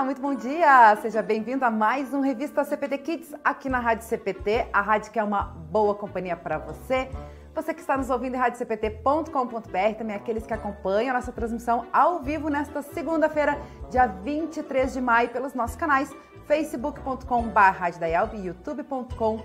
[0.00, 0.96] Olá, muito bom dia!
[1.02, 5.18] Seja bem-vindo a mais um Revista CPT Kids aqui na Rádio CPT, a rádio que
[5.18, 7.10] é uma boa companhia para você.
[7.54, 12.22] Você que está nos ouvindo em radiocpt.com.br, também aqueles que acompanham a nossa transmissão ao
[12.22, 13.60] vivo nesta segunda-feira,
[13.90, 16.10] dia 23 de maio, pelos nossos canais
[16.46, 19.44] facebook.com.br e youtube.com.br.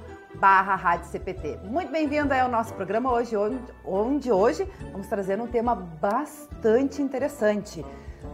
[1.65, 3.35] Muito bem-vindo ao nosso programa hoje,
[3.83, 7.83] onde hoje vamos trazer um tema bastante interessante.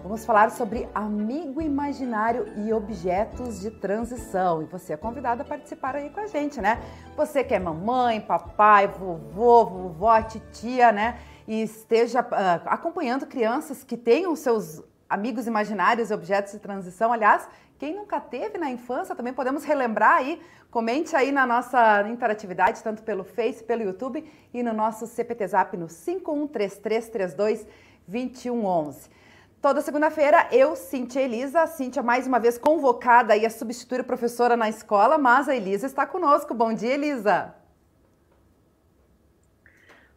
[0.03, 4.63] Vamos falar sobre amigo imaginário e objetos de transição.
[4.63, 6.81] E você é convidado a participar aí com a gente, né?
[7.15, 11.19] Você que é mamãe, papai, vovô, vovó, titia, né?
[11.47, 17.13] E esteja uh, acompanhando crianças que tenham seus amigos imaginários e objetos de transição.
[17.13, 20.41] Aliás, quem nunca teve na infância, também podemos relembrar aí.
[20.71, 25.77] Comente aí na nossa interatividade, tanto pelo Face, pelo YouTube e no nosso CPT Zap
[25.77, 27.67] no 513332
[28.07, 29.20] 2111.
[29.61, 34.67] Toda segunda-feira, eu, Cíntia Elisa, Cíntia mais uma vez convocada aí a substituir professora na
[34.67, 36.51] escola, mas a Elisa está conosco.
[36.51, 37.53] Bom dia, Elisa.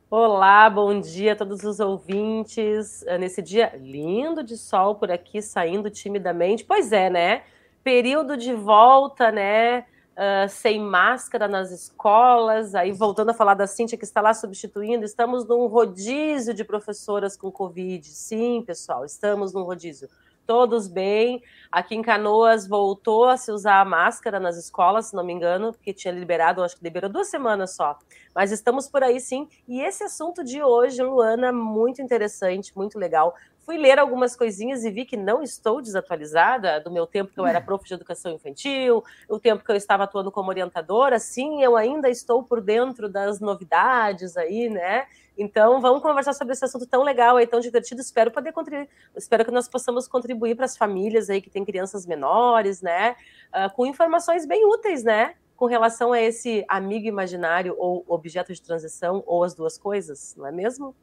[0.08, 3.02] Olá, bom dia a todos os ouvintes.
[3.06, 6.64] Eh, nesse dia lindo de sol por aqui, saindo timidamente.
[6.64, 7.42] Pois é, né?
[7.82, 9.84] Período de volta, né?
[10.14, 12.74] Uh, sem máscara nas escolas.
[12.74, 17.36] Aí, voltando a falar da Cíntia, que está lá substituindo, estamos num rodízio de professoras
[17.36, 18.06] com Covid.
[18.06, 20.08] Sim, pessoal, estamos num rodízio.
[20.46, 21.42] Todos bem.
[21.72, 25.72] Aqui em Canoas voltou a se usar a máscara nas escolas, se não me engano,
[25.72, 27.98] porque tinha liberado, acho que liberou duas semanas só.
[28.34, 29.48] Mas estamos por aí sim.
[29.66, 33.34] E esse assunto de hoje, Luana, muito interessante, muito legal.
[33.64, 37.46] Fui ler algumas coisinhas e vi que não estou desatualizada do meu tempo que eu
[37.46, 41.18] era prof de educação infantil, o tempo que eu estava atuando como orientadora.
[41.18, 45.06] Sim, eu ainda estou por dentro das novidades aí, né?
[45.36, 48.02] Então, vamos conversar sobre esse assunto tão legal aí, tão divertido.
[48.02, 52.04] Espero poder contribuir, espero que nós possamos contribuir para as famílias aí que têm crianças
[52.04, 53.16] menores, né?
[53.48, 55.36] Uh, com informações bem úteis, né?
[55.56, 60.46] Com relação a esse amigo imaginário ou objeto de transição, ou as duas coisas, não
[60.46, 60.94] é mesmo?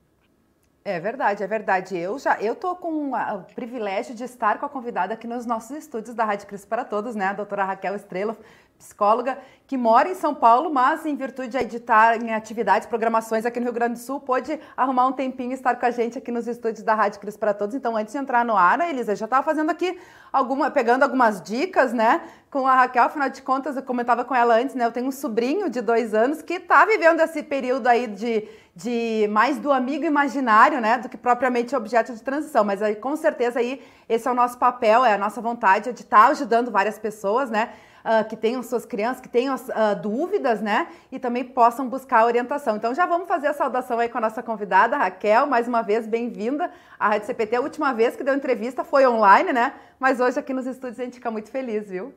[0.83, 1.95] É verdade, é verdade.
[1.95, 5.77] Eu já eu tô com o privilégio de estar com a convidada aqui nos nossos
[5.77, 7.25] estúdios da Rádio Cris para Todos, né?
[7.25, 8.35] A doutora Raquel Estrela,
[8.81, 9.37] psicóloga
[9.71, 13.67] que mora em São Paulo, mas em virtude de editar em atividades, programações aqui no
[13.67, 16.45] Rio Grande do Sul, pôde arrumar um tempinho e estar com a gente aqui nos
[16.45, 17.73] estúdios da Rádio Cris para Todos.
[17.73, 19.97] Então, antes de entrar no ar, a Elisa já estava fazendo aqui
[20.29, 22.21] alguma, pegando algumas dicas, né?
[22.49, 24.83] Com a Raquel, afinal de contas, eu comentava com ela antes, né?
[24.83, 29.27] Eu tenho um sobrinho de dois anos que está vivendo esse período aí de de
[29.29, 32.63] mais do amigo imaginário, né, do que propriamente objeto de transição.
[32.63, 36.01] Mas aí, com certeza aí esse é o nosso papel, é a nossa vontade de
[36.01, 37.73] estar tá ajudando várias pessoas, né,
[38.05, 42.75] uh, que tenham suas crianças, que tenham uh, dúvidas, né, e também possam buscar orientação.
[42.75, 46.07] Então já vamos fazer a saudação aí com a nossa convidada, Raquel, mais uma vez
[46.07, 46.69] bem-vinda
[46.99, 47.55] à Rádio CPT.
[47.55, 51.03] A última vez que deu entrevista foi online, né, mas hoje aqui nos estúdios a
[51.03, 52.13] gente fica muito feliz, viu?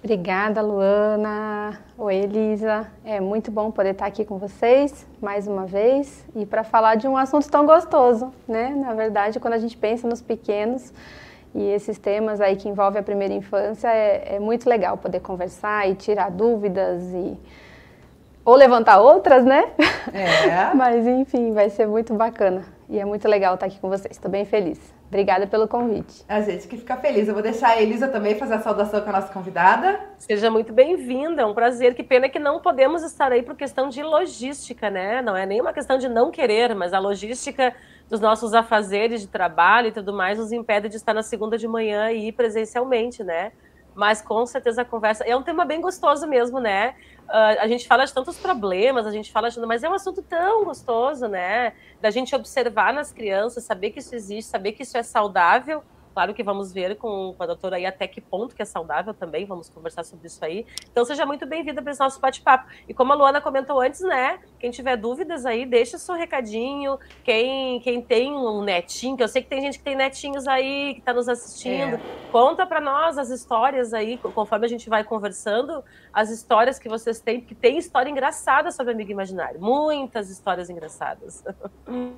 [0.00, 1.80] Obrigada, Luana.
[1.98, 2.86] Oi, Elisa.
[3.04, 7.08] É muito bom poder estar aqui com vocês mais uma vez e para falar de
[7.08, 8.70] um assunto tão gostoso, né?
[8.70, 10.92] Na verdade, quando a gente pensa nos pequenos
[11.58, 15.88] e esses temas aí que envolvem a primeira infância, é, é muito legal poder conversar
[15.88, 17.36] e tirar dúvidas e
[18.44, 19.72] ou levantar outras, né?
[20.12, 20.72] É.
[20.74, 24.16] Mas enfim, vai ser muito bacana e é muito legal estar aqui com vocês.
[24.16, 24.78] Estou bem feliz.
[25.08, 26.24] Obrigada pelo convite.
[26.28, 27.28] A gente que fica feliz.
[27.28, 29.98] Eu vou deixar a Elisa também fazer a saudação com a nossa convidada.
[30.18, 31.94] Seja muito bem-vinda, é um prazer.
[31.94, 35.20] Que pena que não podemos estar aí por questão de logística, né?
[35.20, 37.74] Não é nenhuma questão de não querer, mas a logística
[38.08, 41.68] dos nossos afazeres de trabalho e tudo mais nos impede de estar na segunda de
[41.68, 43.52] manhã e ir presencialmente, né?
[43.94, 45.24] Mas com certeza a conversa.
[45.24, 46.94] É um tema bem gostoso mesmo, né?
[47.28, 49.60] Uh, a gente fala de tantos problemas, a gente fala de.
[49.60, 51.72] Mas é um assunto tão gostoso, né?
[52.00, 55.82] Da gente observar nas crianças, saber que isso existe, saber que isso é saudável
[56.18, 59.14] Claro que vamos ver com, com a doutora aí até que ponto que é saudável
[59.14, 60.66] também, vamos conversar sobre isso aí.
[60.90, 62.66] Então seja muito bem-vinda para esse nosso bate-papo.
[62.88, 64.40] E como a Luana comentou antes, né?
[64.58, 66.98] Quem tiver dúvidas aí, deixa seu recadinho.
[67.22, 70.94] Quem, quem tem um netinho, que eu sei que tem gente que tem netinhos aí,
[70.94, 72.00] que está nos assistindo, é.
[72.32, 77.20] conta para nós as histórias aí, conforme a gente vai conversando, as histórias que vocês
[77.20, 79.60] têm, porque tem história engraçada sobre Amigo Imaginário.
[79.60, 81.44] Muitas histórias engraçadas.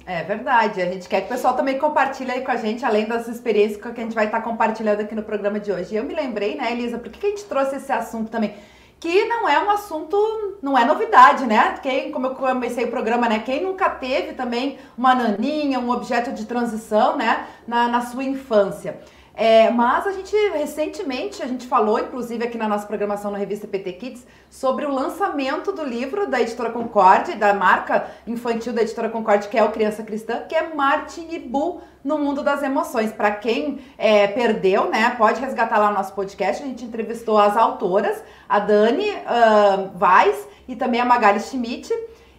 [0.06, 0.82] É verdade.
[0.82, 3.80] A gente quer que o pessoal também compartilhe aí com a gente, além das experiências
[3.92, 5.94] que a gente vai estar compartilhando aqui no programa de hoje.
[5.94, 8.54] E eu me lembrei, né, Elisa, por que, a gente trouxe esse assunto também?
[8.98, 11.78] Que não é um assunto, não é novidade, né?
[11.82, 13.38] Quem, como eu comecei o programa, né?
[13.38, 17.46] Quem nunca teve também uma naninha, um objeto de transição, né?
[17.66, 19.00] Na, na sua infância.
[19.40, 23.66] É, mas a gente recentemente a gente falou, inclusive aqui na nossa programação na revista
[23.66, 29.08] PT Kids, sobre o lançamento do livro da editora Concorde, da marca infantil da editora
[29.08, 33.12] Concorde, que é o Criança Cristã, que é Martin e Bu no mundo das emoções.
[33.12, 36.62] Para quem é, perdeu, né, pode resgatar lá no nosso podcast.
[36.62, 40.36] A gente entrevistou as autoras, a Dani uh, Vaz
[40.68, 41.90] e também a Magali Schmidt.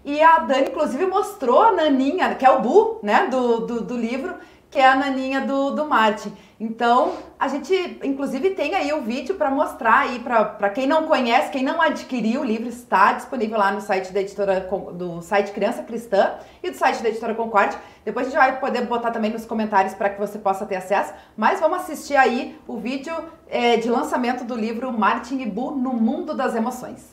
[0.06, 3.98] E a Dani, inclusive, mostrou a Naninha, que é o Bu, né, do, do, do
[3.98, 4.36] livro,
[4.72, 6.32] que é a naninha do, do Martin.
[6.64, 7.74] Então, a gente,
[8.04, 12.42] inclusive, tem aí o vídeo para mostrar aí para quem não conhece, quem não adquiriu
[12.42, 16.78] o livro, está disponível lá no site da editora, do site Criança Cristã e do
[16.78, 17.76] site da editora Concorde.
[18.06, 21.16] Depois a gente vai poder botar também nos comentários para que você possa ter acesso.
[21.36, 23.16] Mas vamos assistir aí o vídeo
[23.50, 27.10] é, de lançamento do livro Martin e Bu no Mundo das Emoções.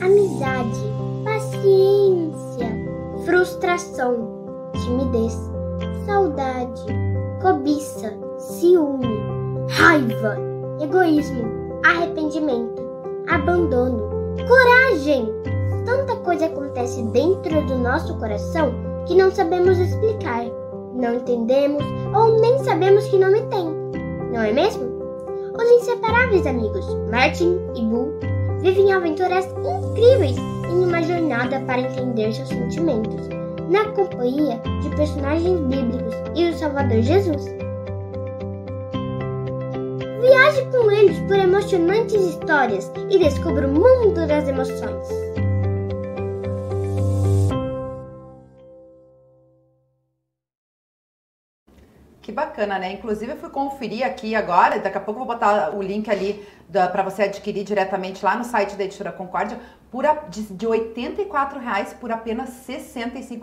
[0.00, 0.80] Amizade,
[1.22, 2.66] paciência,
[3.26, 5.34] frustração, timidez
[6.06, 6.86] saudade,
[7.40, 9.06] cobiça, ciúme,
[9.68, 10.36] raiva,
[10.80, 11.44] egoísmo,
[11.84, 12.82] arrependimento,
[13.28, 14.10] abandono,
[14.46, 15.32] coragem.
[15.84, 18.72] Tanta coisa acontece dentro do nosso coração
[19.06, 20.44] que não sabemos explicar,
[20.94, 23.66] não entendemos ou nem sabemos que nome tem,
[24.32, 24.86] não é mesmo?
[25.54, 28.12] Os inseparáveis amigos Martin e Boo
[28.60, 33.37] vivem aventuras incríveis em uma jornada para entender seus sentimentos
[33.68, 37.44] na companhia de personagens bíblicos e do Salvador Jesus.
[40.20, 45.08] Viaje com eles por emocionantes histórias e descubra o mundo das emoções.
[52.28, 52.92] Que bacana, né?
[52.92, 56.46] Inclusive eu fui conferir aqui agora, daqui a pouco eu vou botar o link ali
[56.70, 59.58] para você adquirir diretamente lá no site da Editora Concórdia
[59.90, 60.92] por a, de, de R$
[61.58, 62.76] reais por apenas R$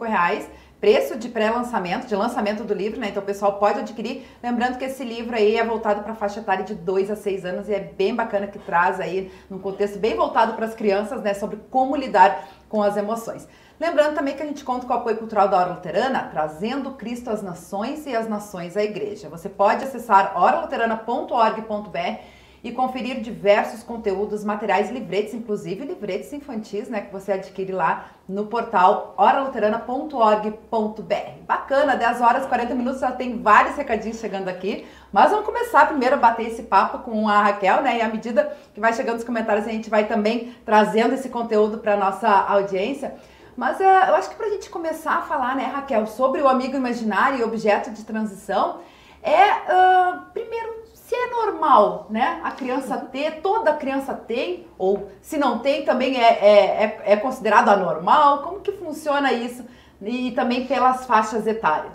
[0.08, 0.48] reais
[0.80, 3.08] preço de pré-lançamento, de lançamento do livro, né?
[3.10, 4.24] Então o pessoal pode adquirir.
[4.44, 7.44] Lembrando que esse livro aí é voltado para a faixa etária de 2 a 6
[7.44, 11.24] anos e é bem bacana que traz aí num contexto bem voltado para as crianças,
[11.24, 13.48] né, sobre como lidar com as emoções.
[13.78, 17.30] Lembrando também que a gente conta com o apoio cultural da Hora Luterana, trazendo Cristo
[17.30, 19.28] às nações e as nações à igreja.
[19.28, 22.22] Você pode acessar oraluterana.org.br
[22.64, 28.48] e conferir diversos conteúdos, materiais, livretes, inclusive livretes infantis, né, que você adquire lá no
[28.48, 31.44] portal oraluterana.org.br.
[31.46, 35.88] Bacana, 10 horas e 40 minutos, já tem vários recadinhos chegando aqui, mas vamos começar
[35.88, 39.18] primeiro a bater esse papo com a Raquel, né, e à medida que vai chegando
[39.18, 43.14] os comentários, a gente vai também trazendo esse conteúdo para nossa audiência.
[43.56, 46.48] Mas uh, eu acho que para a gente começar a falar, né, Raquel, sobre o
[46.48, 48.80] amigo imaginário e objeto de transição,
[49.24, 55.38] é uh, primeiro se é normal, né, a criança ter, toda criança tem, ou se
[55.38, 58.42] não tem, também é, é, é, é considerado anormal?
[58.42, 59.64] Como que funciona isso?
[60.02, 61.94] E também pelas faixas etárias?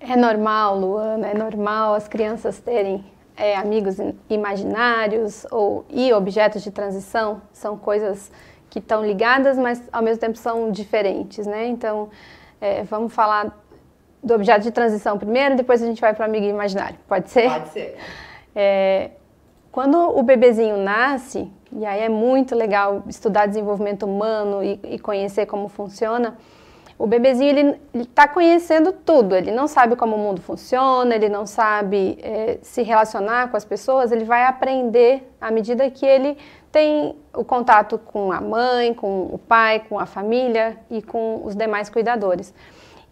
[0.00, 3.04] É normal, Luana, é normal as crianças terem
[3.36, 3.96] é, amigos
[4.30, 7.42] imaginários ou, e objetos de transição.
[7.52, 8.32] São coisas
[8.70, 11.66] que estão ligadas, mas ao mesmo tempo são diferentes, né?
[11.66, 12.08] Então,
[12.60, 13.56] é, vamos falar
[14.22, 16.98] do objeto de transição primeiro, depois a gente vai para o amigo imaginário.
[17.06, 17.50] Pode ser?
[17.50, 17.96] Pode ser.
[18.54, 19.10] É,
[19.70, 25.46] quando o bebezinho nasce, e aí é muito legal estudar desenvolvimento humano e, e conhecer
[25.46, 26.36] como funciona,
[26.98, 31.44] o bebezinho ele está conhecendo tudo, ele não sabe como o mundo funciona, ele não
[31.44, 36.38] sabe é, se relacionar com as pessoas, ele vai aprender à medida que ele
[36.72, 41.54] tem o contato com a mãe, com o pai, com a família e com os
[41.54, 42.52] demais cuidadores.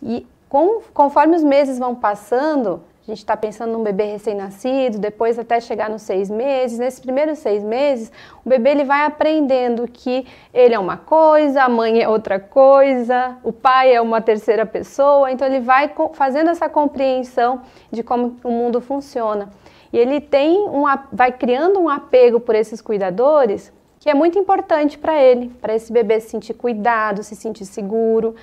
[0.02, 5.38] E com, conforme os meses vão passando, a gente está pensando num bebê recém-nascido, depois
[5.38, 6.78] até chegar nos seis meses.
[6.78, 8.10] Nesses primeiros seis meses,
[8.44, 13.36] o bebê ele vai aprendendo que ele é uma coisa, a mãe é outra coisa,
[13.44, 15.30] o pai é uma terceira pessoa.
[15.30, 19.50] Então ele vai fazendo essa compreensão de como o mundo funciona.
[19.92, 24.98] E ele tem um, vai criando um apego por esses cuidadores que é muito importante
[24.98, 28.34] para ele, para esse bebê se sentir cuidado, se sentir seguro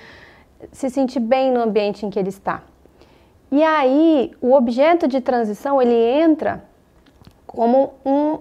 [0.70, 2.62] se sentir bem no ambiente em que ele está.
[3.52, 6.64] E aí, o objeto de transição, ele entra
[7.46, 8.38] como um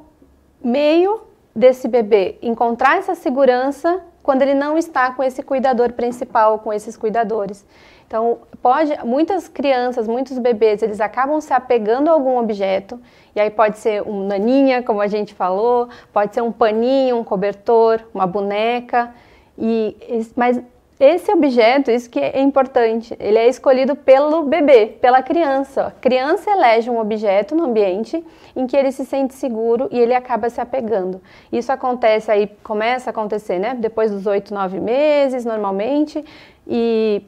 [0.63, 6.71] meio desse bebê encontrar essa segurança quando ele não está com esse cuidador principal, com
[6.71, 7.65] esses cuidadores.
[8.07, 12.97] Então, pode, muitas crianças, muitos bebês, eles acabam se apegando a algum objeto,
[13.35, 17.23] e aí pode ser um naninha, como a gente falou, pode ser um paninho, um
[17.23, 19.13] cobertor, uma boneca,
[19.57, 19.97] e,
[20.35, 20.61] mas
[21.01, 25.87] esse objeto, isso que é importante, ele é escolhido pelo bebê, pela criança.
[25.87, 28.23] A criança elege um objeto no ambiente
[28.55, 31.19] em que ele se sente seguro e ele acaba se apegando.
[31.51, 33.73] Isso acontece aí, começa a acontecer, né?
[33.73, 36.23] Depois dos oito, nove meses, normalmente,
[36.67, 37.23] e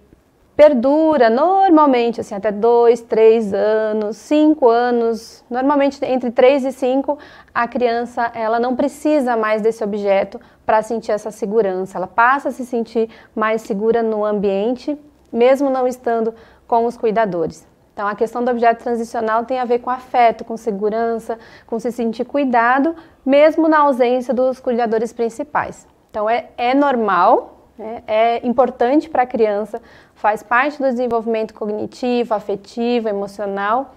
[0.55, 7.17] perdura normalmente assim até dois, três anos, cinco anos, normalmente entre três e cinco
[7.53, 12.51] a criança ela não precisa mais desse objeto para sentir essa segurança, ela passa a
[12.51, 14.97] se sentir mais segura no ambiente,
[15.31, 16.33] mesmo não estando
[16.67, 17.67] com os cuidadores.
[17.93, 21.91] Então a questão do objeto transicional tem a ver com afeto, com segurança, com se
[21.91, 22.95] sentir cuidado,
[23.25, 25.87] mesmo na ausência dos cuidadores principais.
[26.09, 29.81] Então é, é normal, né, é importante para a criança
[30.15, 33.95] faz parte do desenvolvimento cognitivo, afetivo, emocional,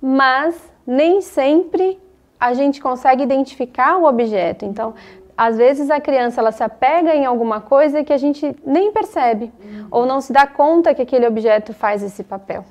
[0.00, 0.56] mas
[0.86, 1.98] nem sempre
[2.38, 4.64] a gente consegue identificar o objeto.
[4.64, 4.94] Então,
[5.36, 9.52] às vezes a criança ela se apega em alguma coisa que a gente nem percebe
[9.62, 9.86] uhum.
[9.90, 12.64] ou não se dá conta que aquele objeto faz esse papel.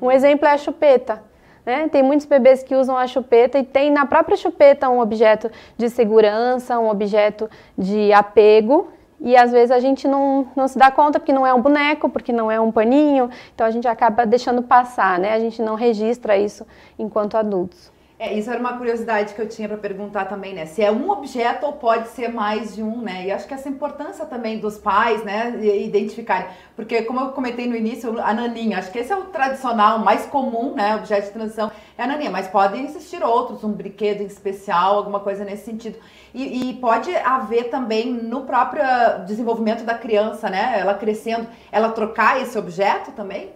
[0.00, 1.22] Um exemplo é a chupeta.
[1.64, 1.88] Né?
[1.88, 5.88] Tem muitos bebês que usam a chupeta e tem na própria chupeta um objeto de
[5.88, 8.88] segurança, um objeto de apego
[9.22, 12.08] e às vezes a gente não, não se dá conta porque não é um boneco,
[12.08, 15.32] porque não é um paninho, então a gente acaba deixando passar, né?
[15.32, 16.66] A gente não registra isso
[16.98, 17.91] enquanto adultos.
[18.24, 20.64] É, isso era uma curiosidade que eu tinha para perguntar também, né?
[20.64, 23.26] Se é um objeto ou pode ser mais de um, né?
[23.26, 26.46] E acho que essa importância também dos pais, né, identificarem.
[26.76, 30.24] Porque, como eu comentei no início, a naninha, acho que esse é o tradicional, mais
[30.26, 30.94] comum, né?
[30.94, 35.44] Objeto de transição é a naninha, mas podem existir outros, um brinquedo especial, alguma coisa
[35.44, 35.98] nesse sentido.
[36.32, 38.84] E, e pode haver também no próprio
[39.26, 40.78] desenvolvimento da criança, né?
[40.78, 43.50] Ela crescendo, ela trocar esse objeto também?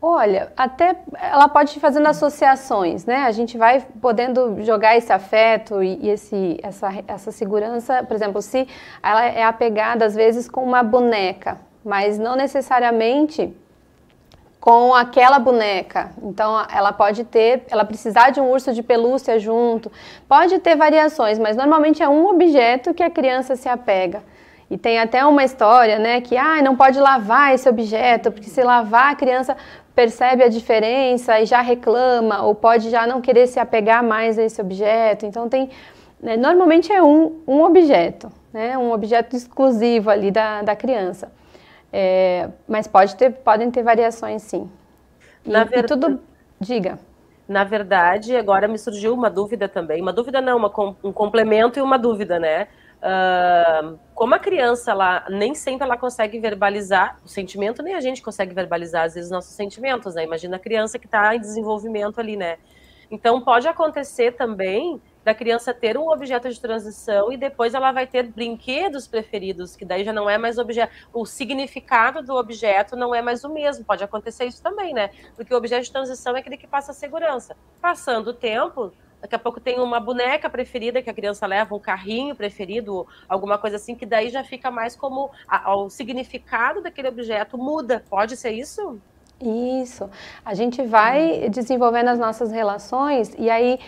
[0.00, 3.24] Olha, até ela pode ir fazendo associações, né?
[3.24, 8.04] A gente vai podendo jogar esse afeto e, e esse, essa, essa segurança.
[8.04, 8.68] Por exemplo, se
[9.02, 13.52] ela é apegada às vezes com uma boneca, mas não necessariamente
[14.60, 16.12] com aquela boneca.
[16.22, 19.90] Então, ela pode ter, ela precisar de um urso de pelúcia junto.
[20.28, 24.22] Pode ter variações, mas normalmente é um objeto que a criança se apega.
[24.70, 28.62] E tem até uma história, né, que ah, não pode lavar esse objeto, porque se
[28.62, 29.56] lavar a criança
[29.98, 34.44] percebe a diferença e já reclama, ou pode já não querer se apegar mais a
[34.44, 35.26] esse objeto.
[35.26, 35.70] Então tem,
[36.22, 41.32] né, normalmente é um, um objeto, né, um objeto exclusivo ali da, da criança.
[41.92, 44.70] É, mas pode ter, podem ter variações sim.
[45.44, 46.20] E, Na verdade, tudo,
[46.60, 47.00] diga.
[47.48, 51.82] Na verdade, agora me surgiu uma dúvida também, uma dúvida não, uma, um complemento e
[51.82, 52.68] uma dúvida, né?
[53.02, 58.20] Uh, como a criança ela nem sempre ela consegue verbalizar o sentimento, nem a gente
[58.20, 60.24] consegue verbalizar às vezes nossos sentimentos, né?
[60.24, 62.58] Imagina a criança que está em desenvolvimento ali, né?
[63.12, 68.08] Então pode acontecer também da criança ter um objeto de transição e depois ela vai
[68.08, 70.92] ter brinquedos preferidos, que daí já não é mais objeto.
[71.12, 73.84] O significado do objeto não é mais o mesmo.
[73.84, 75.10] Pode acontecer isso também, né?
[75.36, 77.56] Porque o objeto de transição é aquele que passa segurança.
[77.80, 81.80] Passando o tempo, Daqui a pouco tem uma boneca preferida que a criança leva, um
[81.80, 87.08] carrinho preferido, alguma coisa assim, que daí já fica mais como a, o significado daquele
[87.08, 88.04] objeto muda.
[88.08, 89.00] Pode ser isso?
[89.40, 90.08] Isso.
[90.44, 93.78] A gente vai desenvolvendo as nossas relações e aí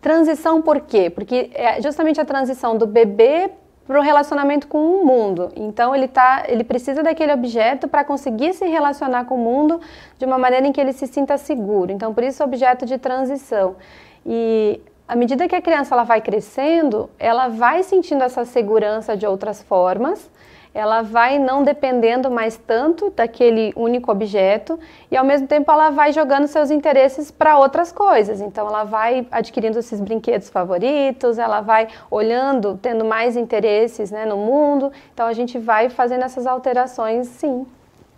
[0.00, 1.08] transição por quê?
[1.08, 3.50] Porque é justamente a transição do bebê
[3.86, 5.52] para o relacionamento com o mundo.
[5.54, 9.80] Então ele tá, ele precisa daquele objeto para conseguir se relacionar com o mundo
[10.18, 11.92] de uma maneira em que ele se sinta seguro.
[11.92, 13.76] Então por isso objeto de transição.
[14.24, 19.26] E à medida que a criança ela vai crescendo, ela vai sentindo essa segurança de
[19.26, 20.30] outras formas,
[20.74, 24.78] ela vai não dependendo mais tanto daquele único objeto
[25.08, 28.40] e ao mesmo tempo ela vai jogando seus interesses para outras coisas.
[28.40, 34.36] Então ela vai adquirindo esses brinquedos favoritos, ela vai olhando, tendo mais interesses né, no
[34.36, 34.90] mundo.
[35.12, 37.64] Então a gente vai fazendo essas alterações, sim.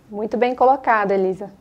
[0.09, 1.51] Muito bem colocada, Elisa.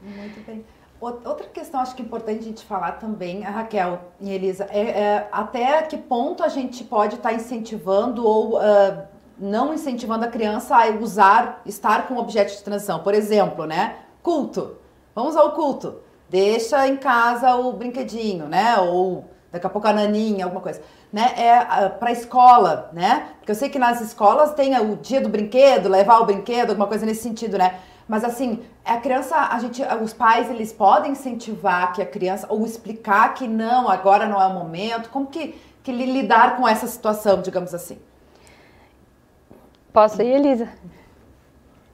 [0.00, 0.64] Muito bem.
[1.00, 5.28] Outra questão acho que é importante a gente falar também, Raquel e Elisa, é, é
[5.32, 9.02] até que ponto a gente pode estar tá incentivando ou uh,
[9.38, 12.98] não incentivando a criança a usar, estar com objeto de transição.
[12.98, 13.96] Por exemplo, né?
[14.22, 14.76] Culto.
[15.14, 16.00] Vamos ao culto.
[16.28, 18.78] Deixa em casa o brinquedinho, né?
[18.78, 20.82] Ou daqui a pouco a naninha, alguma coisa.
[21.10, 21.32] Né?
[21.34, 23.30] É uh, para escola, né?
[23.38, 26.86] Porque eu sei que nas escolas tem o dia do brinquedo, levar o brinquedo, alguma
[26.86, 27.80] coisa nesse sentido, né?
[28.10, 32.66] Mas assim, a criança, a gente, os pais, eles podem incentivar que a criança, ou
[32.66, 35.10] explicar que não, agora não é o momento.
[35.10, 38.00] Como que, que lidar com essa situação, digamos assim?
[39.92, 40.68] Posso ir, Elisa?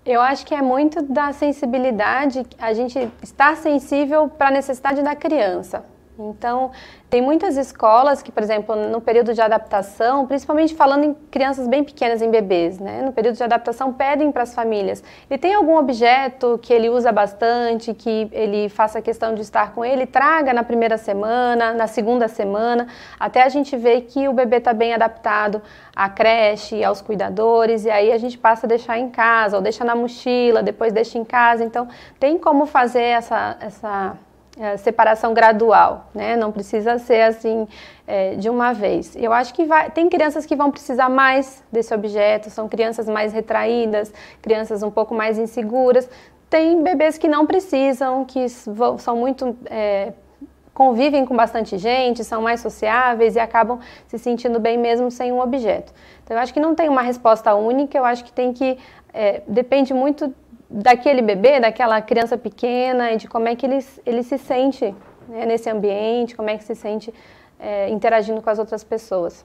[0.07, 5.15] Eu acho que é muito da sensibilidade, a gente estar sensível para a necessidade da
[5.15, 5.85] criança.
[6.19, 6.71] Então,
[7.11, 11.85] tem muitas escolas que, por exemplo, no período de adaptação, principalmente falando em crianças bem
[11.85, 13.03] pequenas, em bebês, né?
[13.03, 15.05] No período de adaptação, pedem para as famílias.
[15.31, 19.85] Ele tem algum objeto que ele usa bastante, que ele faça questão de estar com
[19.85, 22.87] ele, traga na primeira semana, na segunda semana,
[23.21, 25.61] até a gente ver que o bebê está bem adaptado
[25.95, 29.85] à creche, aos cuidadores, e aí a gente passa a deixar em casa, ou deixa
[29.85, 31.63] na mochila, depois deixa em casa.
[31.63, 31.87] Então,
[32.19, 34.17] tem como fazer essa, essa
[34.59, 36.37] é, separação gradual, né?
[36.37, 37.69] Não precisa ser assim
[38.07, 39.15] é, de uma vez.
[39.17, 43.33] Eu acho que vai, tem crianças que vão precisar mais desse objeto, são crianças mais
[43.33, 46.09] retraídas, crianças um pouco mais inseguras.
[46.49, 50.13] Tem bebês que não precisam, que são muito é,
[50.77, 55.41] convivem com bastante gente, são mais sociáveis e acabam se sentindo bem mesmo sem um
[55.41, 55.91] objeto.
[56.23, 58.79] Então, eu acho que não tem uma resposta única, eu acho que tem que.
[59.13, 60.35] É, depende muito
[60.69, 64.95] daquele bebê, daquela criança pequena e de como é que ele, ele se sente
[65.29, 67.13] né, nesse ambiente, como é que se sente
[67.59, 69.45] é, interagindo com as outras pessoas.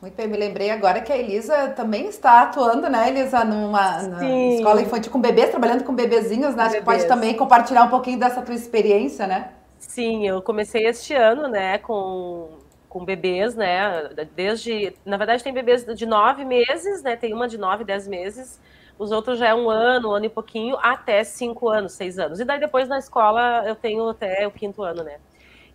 [0.00, 3.98] Muito bem, me lembrei agora que a Elisa também está atuando, né, Elisa, numa
[4.54, 6.64] escola infantil com bebês, trabalhando com bebezinhos, né?
[6.64, 9.50] Acho que pode também compartilhar um pouquinho dessa tua experiência, né?
[9.80, 12.48] Sim, eu comecei este ano, né, com,
[12.88, 17.58] com bebês, né, desde, na verdade tem bebês de nove meses, né, tem uma de
[17.58, 18.60] nove, dez meses,
[18.98, 22.40] os outros já é um ano, um ano e pouquinho, até cinco anos, seis anos.
[22.40, 25.18] E daí depois na escola eu tenho até o quinto ano, né?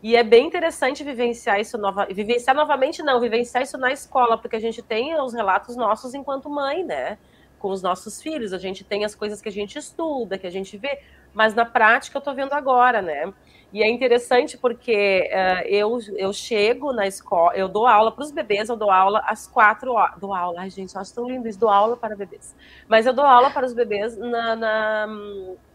[0.01, 4.57] E é bem interessante vivenciar isso nova, vivenciar novamente não, vivenciar isso na escola, porque
[4.57, 7.17] a gente tem os relatos nossos enquanto mãe, né?
[7.57, 10.51] Com os nossos filhos, a gente tem as coisas que a gente estuda, que a
[10.51, 10.99] gente vê,
[11.33, 13.33] mas na prática eu tô vendo agora, né?
[13.73, 18.31] E é interessante porque uh, eu, eu chego na escola, eu dou aula para os
[18.31, 20.19] bebês, eu dou aula às quatro horas.
[20.19, 22.55] Dou aula, ai gente, eu acho tão lindo isso, dou aula para bebês.
[22.87, 25.07] Mas eu dou aula para os bebês na, na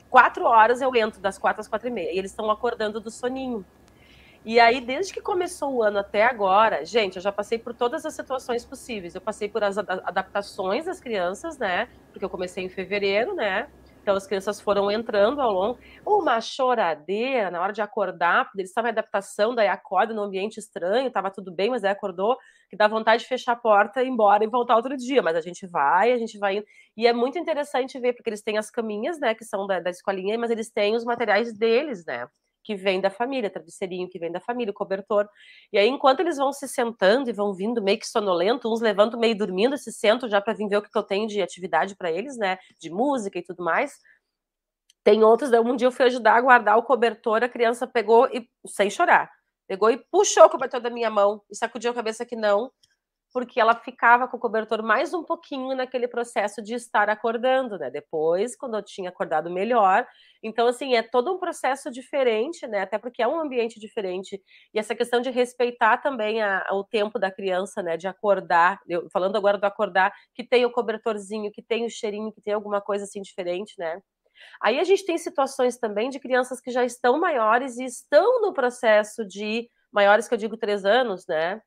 [0.08, 3.10] quatro horas eu entro, das quatro às quatro e meia, e eles estão acordando do
[3.10, 3.66] soninho.
[4.44, 8.06] E aí, desde que começou o ano até agora, gente, eu já passei por todas
[8.06, 9.14] as situações possíveis.
[9.14, 11.88] Eu passei por as adaptações das crianças, né?
[12.12, 13.66] Porque eu comecei em fevereiro, né?
[14.02, 15.78] Então as crianças foram entrando ao longo.
[16.04, 20.58] Uma choradeira na hora de acordar, porque eles estavam em adaptação, daí acorda num ambiente
[20.58, 22.36] estranho, estava tudo bem, mas aí acordou,
[22.70, 25.22] que dá vontade de fechar a porta, ir embora e voltar outro dia.
[25.22, 26.66] Mas a gente vai, a gente vai indo.
[26.96, 29.90] E é muito interessante ver, porque eles têm as caminhas, né, que são da, da
[29.90, 32.26] escolinha, mas eles têm os materiais deles, né?
[32.68, 35.26] Que vem da família, travesseirinho que vem da família, cobertor.
[35.72, 39.18] E aí, enquanto eles vão se sentando e vão vindo meio que sonolento, uns levantam
[39.18, 42.12] meio dormindo, se sentam já para vir ver o que eu tenho de atividade para
[42.12, 42.58] eles, né?
[42.78, 43.94] De música e tudo mais.
[45.02, 48.46] Tem outros, um dia eu fui ajudar a guardar o cobertor, a criança pegou e,
[48.66, 49.30] sem chorar,
[49.66, 52.70] pegou e puxou o cobertor da minha mão e sacudiu a cabeça que não,
[53.32, 57.90] porque ela ficava com o cobertor mais um pouquinho naquele processo de estar acordando, né?
[57.90, 60.06] Depois, quando eu tinha acordado melhor.
[60.42, 62.82] Então, assim, é todo um processo diferente, né?
[62.82, 64.40] Até porque é um ambiente diferente.
[64.72, 67.96] E essa questão de respeitar também a, a, o tempo da criança, né?
[67.96, 72.32] De acordar, eu, falando agora do acordar, que tem o cobertorzinho, que tem o cheirinho,
[72.32, 74.00] que tem alguma coisa assim diferente, né?
[74.62, 78.52] Aí a gente tem situações também de crianças que já estão maiores e estão no
[78.52, 81.60] processo de maiores que eu digo três anos, né?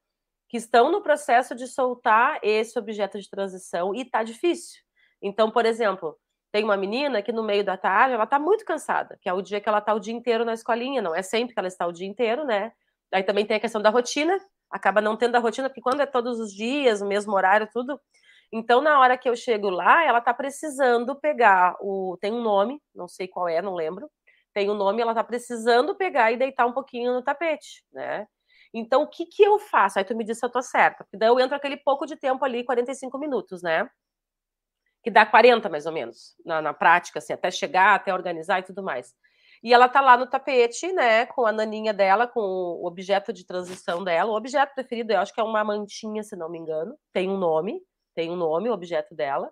[0.52, 4.82] Que estão no processo de soltar esse objeto de transição e tá difícil.
[5.22, 6.18] Então, por exemplo,
[6.52, 9.42] tem uma menina que no meio da tarde ela tá muito cansada, que é o
[9.42, 11.88] dia que ela tá o dia inteiro na escolinha, não é sempre que ela está
[11.88, 12.74] o dia inteiro, né?
[13.14, 14.38] Aí também tem a questão da rotina,
[14.70, 17.98] acaba não tendo a rotina, porque quando é todos os dias, o mesmo horário, tudo.
[18.52, 22.18] Então, na hora que eu chego lá, ela tá precisando pegar o.
[22.20, 24.12] Tem um nome, não sei qual é, não lembro.
[24.54, 28.28] Tem um nome, ela tá precisando pegar e deitar um pouquinho no tapete, né?
[28.74, 30.00] Então, o que, que eu faço?
[30.00, 31.04] Aí tu me diz se eu tô certa.
[31.04, 33.90] Porque daí eu entro aquele pouco de tempo ali, 45 minutos, né?
[35.04, 38.64] Que dá 40, mais ou menos, na, na prática, assim, até chegar, até organizar e
[38.64, 39.14] tudo mais.
[39.64, 43.46] E ela tá lá no tapete, né, com a naninha dela, com o objeto de
[43.46, 44.32] transição dela.
[44.32, 46.96] O objeto preferido, eu acho que é uma mantinha, se não me engano.
[47.14, 47.80] Tem um nome,
[48.16, 49.52] tem um nome, o objeto dela.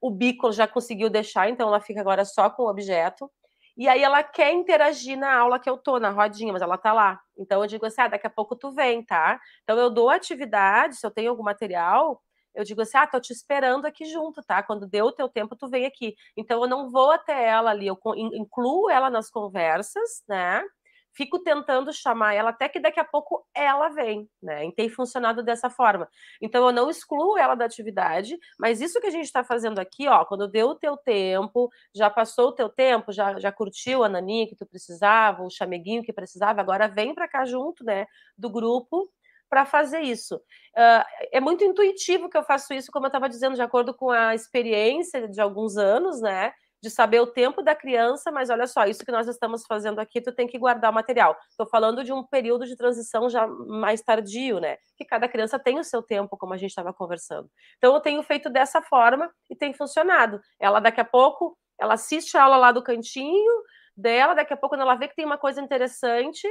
[0.00, 3.30] O bico já conseguiu deixar, então ela fica agora só com o objeto.
[3.76, 6.92] E aí ela quer interagir na aula que eu tô, na rodinha, mas ela tá
[6.92, 7.20] lá.
[7.38, 9.40] Então eu digo assim: ah, daqui a pouco tu vem, tá?
[9.62, 12.20] Então eu dou atividade, se eu tenho algum material,
[12.54, 14.62] eu digo assim: ah, tô te esperando aqui junto, tá?
[14.62, 16.14] Quando deu o teu tempo, tu vem aqui.
[16.36, 20.62] Então eu não vou até ela ali, eu incluo ela nas conversas, né?
[21.12, 24.66] Fico tentando chamar ela até que daqui a pouco ela vem, né?
[24.66, 26.08] E tem funcionado dessa forma.
[26.40, 30.08] Então eu não excluo ela da atividade, mas isso que a gente está fazendo aqui,
[30.08, 34.08] ó, quando deu o teu tempo, já passou o teu tempo, já, já curtiu a
[34.08, 38.50] naninha que tu precisava, o chameguinho que precisava, agora vem para cá junto, né, do
[38.50, 39.10] grupo
[39.50, 40.36] para fazer isso.
[40.36, 44.08] Uh, é muito intuitivo que eu faço isso, como eu estava dizendo, de acordo com
[44.08, 46.52] a experiência de alguns anos, né?
[46.82, 50.20] De saber o tempo da criança, mas olha só, isso que nós estamos fazendo aqui,
[50.20, 51.36] tu tem que guardar o material.
[51.50, 54.78] Estou falando de um período de transição já mais tardio, né?
[54.96, 57.50] Que cada criança tem o seu tempo, como a gente estava conversando.
[57.76, 60.40] Então eu tenho feito dessa forma e tem funcionado.
[60.58, 63.52] Ela daqui a pouco, ela assiste a aula lá do cantinho
[63.96, 66.48] dela, daqui a pouco quando ela vê que tem uma coisa interessante,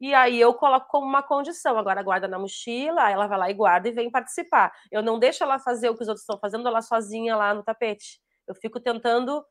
[0.00, 1.78] e aí eu coloco como uma condição.
[1.78, 4.72] Agora guarda na mochila, ela vai lá e guarda e vem participar.
[4.90, 7.62] Eu não deixo ela fazer o que os outros estão fazendo, ela sozinha lá no
[7.62, 8.20] tapete.
[8.46, 9.44] Eu fico tentando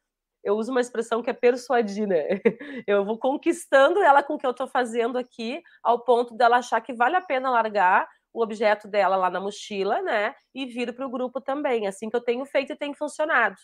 [0.43, 2.27] eu uso uma expressão que é persuadir, né?
[2.87, 6.81] Eu vou conquistando ela com o que eu estou fazendo aqui, ao ponto dela achar
[6.81, 10.33] que vale a pena largar o objeto dela lá na mochila, né?
[10.53, 11.87] E vir para o grupo também.
[11.87, 13.55] Assim que eu tenho feito e tem funcionado.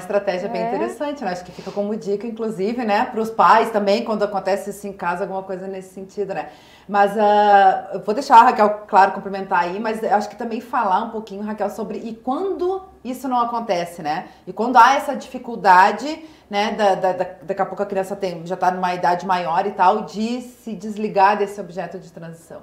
[0.00, 0.48] Uma estratégia é.
[0.48, 1.32] bem interessante, né?
[1.32, 4.92] Acho que fica como dica, inclusive, né, para os pais também, quando acontece isso em
[4.94, 6.48] casa, alguma coisa nesse sentido, né?
[6.88, 11.10] Mas uh, vou deixar a Raquel, claro, complementar aí, mas acho que também falar um
[11.10, 14.28] pouquinho, Raquel, sobre e quando isso não acontece, né?
[14.46, 18.46] E quando há essa dificuldade, né, da, da, da daqui a pouco a criança tem,
[18.46, 22.62] já está numa idade maior e tal, de se desligar desse objeto de transição.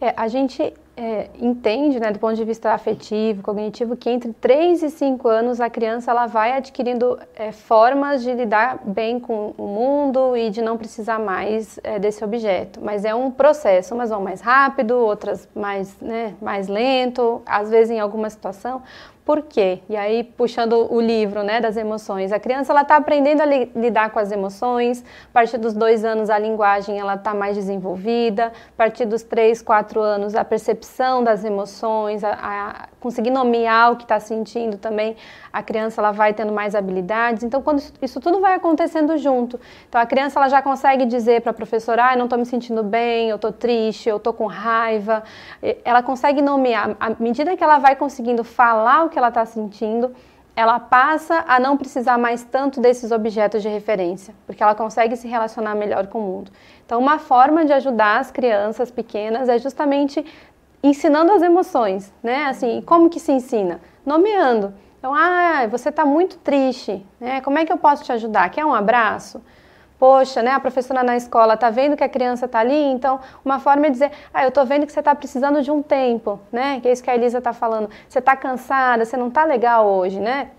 [0.00, 4.82] É, a gente é, entende, né, do ponto de vista afetivo, cognitivo, que entre 3
[4.82, 9.68] e 5 anos a criança ela vai adquirindo é, formas de lidar bem com o
[9.68, 12.80] mundo e de não precisar mais é, desse objeto.
[12.82, 17.92] Mas é um processo, umas vão mais rápido, outras mais, né, mais lento, às vezes
[17.92, 18.82] em alguma situação.
[19.24, 19.80] Por quê?
[19.90, 23.70] E aí, puxando o livro né, das emoções, a criança ela está aprendendo a li
[23.76, 28.46] lidar com as emoções, a partir dos dois anos a linguagem ela está mais desenvolvida,
[28.46, 30.87] a partir dos três, quatro anos a percepção
[31.24, 35.16] das emoções, a, a conseguir nomear o que está sentindo também,
[35.52, 37.42] a criança ela vai tendo mais habilidades.
[37.44, 41.40] Então, quando isso, isso, tudo vai acontecendo junto, então a criança ela já consegue dizer
[41.42, 44.46] para a professora, ah, não estou me sentindo bem, eu estou triste, eu estou com
[44.46, 45.22] raiva.
[45.84, 46.96] Ela consegue nomear.
[46.98, 50.14] À medida que ela vai conseguindo falar o que ela está sentindo,
[50.58, 55.28] ela passa a não precisar mais tanto desses objetos de referência, porque ela consegue se
[55.28, 56.50] relacionar melhor com o mundo.
[56.84, 60.26] Então, uma forma de ajudar as crianças pequenas é justamente
[60.82, 62.46] ensinando as emoções, né?
[62.46, 63.80] Assim, como que se ensina?
[64.04, 64.74] Nomeando.
[64.98, 67.40] Então, ah, você está muito triste, né?
[67.40, 68.50] Como é que eu posso te ajudar?
[68.50, 69.40] Quer um abraço?
[69.98, 70.52] Poxa, né?
[70.52, 73.90] A professora na escola está vendo que a criança está ali, então uma forma é
[73.90, 76.80] dizer, ah, eu estou vendo que você está precisando de um tempo, né?
[76.80, 77.90] Que é isso que a Elisa está falando.
[78.08, 80.50] Você está cansada, você não está legal hoje, né?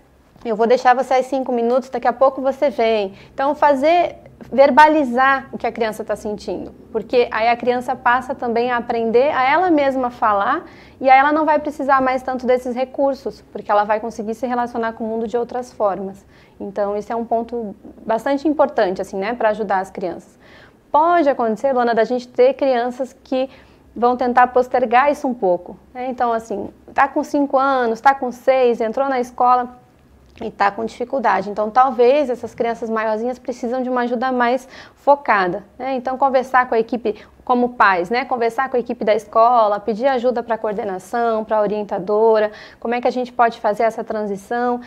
[0.44, 3.14] Eu vou deixar você às cinco minutos, daqui a pouco você vem.
[3.32, 8.70] Então, fazer verbalizar o que a criança está sentindo, porque aí a criança passa também
[8.70, 10.64] a aprender a ela mesma falar
[11.00, 14.46] e aí ela não vai precisar mais tanto desses recursos, porque ela vai conseguir se
[14.46, 16.24] relacionar com o mundo de outras formas.
[16.58, 17.74] Então, esse é um ponto
[18.04, 20.38] bastante importante, assim, né, para ajudar as crianças.
[20.90, 23.48] Pode acontecer, Luana, da gente ter crianças que
[23.94, 25.76] vão tentar postergar isso um pouco.
[25.92, 26.08] Né?
[26.08, 29.78] Então, assim, tá com cinco anos, tá com seis, entrou na escola,
[30.40, 31.50] e está com dificuldade.
[31.50, 35.64] Então, talvez essas crianças maiorzinhas precisam de uma ajuda mais focada.
[35.78, 35.94] Né?
[35.94, 38.24] Então, conversar com a equipe, como pais, né?
[38.24, 42.94] conversar com a equipe da escola, pedir ajuda para a coordenação, para a orientadora, como
[42.94, 44.80] é que a gente pode fazer essa transição.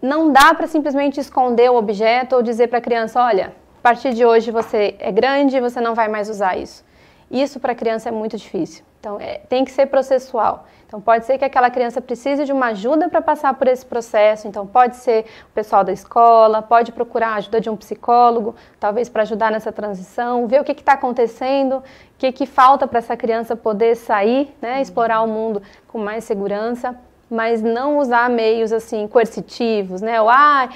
[0.00, 4.14] Não dá para simplesmente esconder o objeto ou dizer para a criança: olha, a partir
[4.14, 6.84] de hoje você é grande você não vai mais usar isso.
[7.30, 8.84] Isso para a criança é muito difícil.
[9.00, 10.66] Então, é, tem que ser processual.
[10.88, 14.48] Então, pode ser que aquela criança precise de uma ajuda para passar por esse processo.
[14.48, 19.06] Então, pode ser o pessoal da escola, pode procurar a ajuda de um psicólogo, talvez
[19.06, 21.82] para ajudar nessa transição, ver o que está acontecendo, o
[22.16, 26.96] que, que falta para essa criança poder sair, né, explorar o mundo com mais segurança,
[27.30, 30.18] mas não usar meios assim coercitivos, né?
[30.22, 30.70] Ou, ah,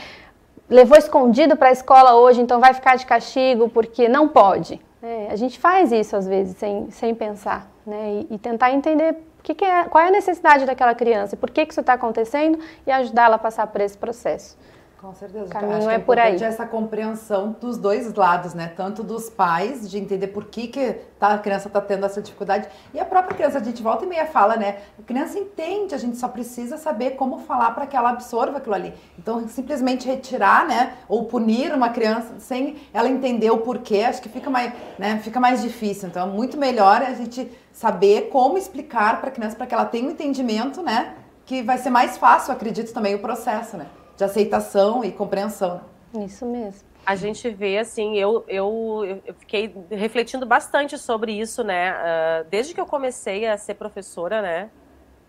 [0.69, 4.79] levou escondido para a escola hoje, então vai ficar de castigo porque não pode.
[5.03, 8.27] É, a gente faz isso às vezes sem, sem pensar, né?
[8.31, 11.67] E, e tentar entender que que é, qual é a necessidade daquela criança, por que,
[11.67, 14.57] que isso está acontecendo e ajudá-la a passar por esse processo.
[15.03, 15.47] Com certeza.
[15.47, 16.41] O caminho é, é por aí.
[16.41, 18.73] essa compreensão dos dois lados, né?
[18.77, 22.69] Tanto dos pais, de entender por que, que tá, a criança está tendo essa dificuldade,
[22.95, 24.79] e a própria criança, a gente volta e meia fala, né?
[24.97, 28.77] A criança entende, a gente só precisa saber como falar para que ela absorva aquilo
[28.77, 28.95] ali.
[29.19, 30.93] Então, simplesmente retirar, né?
[31.09, 35.19] Ou punir uma criança sem ela entender o porquê, acho que fica mais, né?
[35.19, 36.11] Fica mais difícil.
[36.11, 39.85] Então, é muito melhor a gente saber como explicar para a criança, para que ela
[39.85, 41.17] tenha um entendimento, né?
[41.45, 43.87] Que vai ser mais fácil, acredito, também o processo, né?
[44.23, 45.81] De aceitação e compreensão.
[46.15, 46.89] Isso mesmo.
[47.05, 51.93] A gente vê, assim, eu, eu, eu fiquei refletindo bastante sobre isso, né?
[51.93, 54.71] Uh, desde que eu comecei a ser professora, né?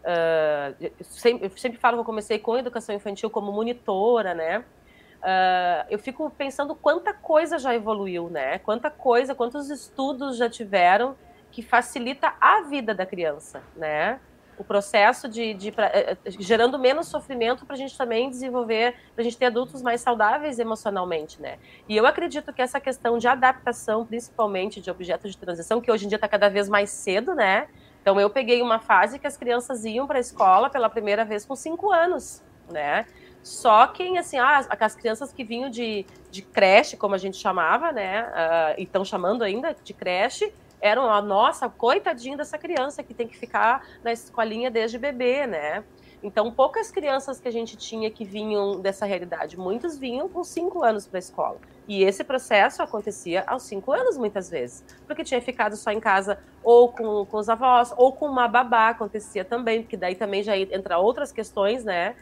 [0.03, 4.59] Uh, eu, sempre, eu sempre falo que eu comecei com educação infantil como monitora, né?
[4.59, 8.59] Uh, eu fico pensando quanta coisa já evoluiu, né?
[8.59, 11.15] Quanta coisa, quantos estudos já tiveram
[11.49, 14.19] que facilita a vida da criança, né?
[14.63, 18.95] O processo de, de pra, eh, eh, gerando menos sofrimento para a gente também desenvolver,
[19.13, 21.59] para a gente ter adultos mais saudáveis emocionalmente, né?
[21.87, 26.05] E eu acredito que essa questão de adaptação, principalmente de objetos de transição, que hoje
[26.05, 27.67] em dia está cada vez mais cedo, né?
[28.01, 31.45] Então eu peguei uma fase que as crianças iam para a escola pela primeira vez
[31.45, 33.05] com cinco anos, né?
[33.41, 37.91] Só quem, assim, ah, as crianças que vinham de, de creche, como a gente chamava,
[37.91, 38.23] né?
[38.23, 43.25] Uh, e estão chamando ainda de creche, eram a nossa, coitadinho dessa criança que tem
[43.25, 45.81] que ficar na escolinha desde bebê, né?
[46.21, 50.83] Então, poucas crianças que a gente tinha que vinham dessa realidade, muitos vinham com cinco
[50.83, 51.57] anos para a escola.
[51.87, 56.37] E esse processo acontecia aos cinco anos, muitas vezes, porque tinha ficado só em casa
[56.61, 60.57] ou com, com os avós, ou com uma babá, acontecia também, porque daí também já
[60.57, 62.15] entra outras questões, né?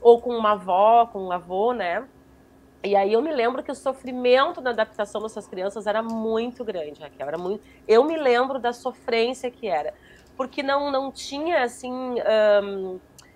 [0.00, 2.04] Ou com uma avó, com um avô, né?
[2.82, 7.00] E aí eu me lembro que o sofrimento da adaptação dessas crianças era muito grande,
[7.00, 7.28] Raquel.
[7.28, 7.62] Era muito...
[7.86, 9.92] Eu me lembro da sofrência que era.
[10.36, 12.14] Porque não, não tinha, assim...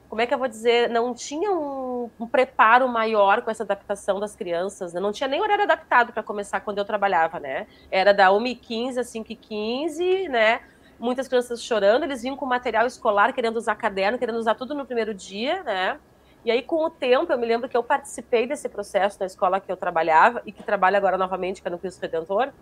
[0.09, 0.89] Como é que eu vou dizer?
[0.89, 4.95] Não tinha um, um preparo maior com essa adaptação das crianças.
[4.95, 5.01] Né?
[5.01, 7.67] Não tinha nem horário adaptado para começar quando eu trabalhava, né?
[7.91, 10.61] Era da 1h15 a 5h15, né?
[10.99, 14.87] Muitas crianças chorando, eles vinham com material escolar, querendo usar caderno, querendo usar tudo no
[14.87, 15.99] primeiro dia, né?
[16.45, 19.61] E aí, com o tempo, eu me lembro que eu participei desse processo na escola
[19.61, 22.53] que eu trabalhava e que trabalho agora novamente, que é no Cristo Redentor,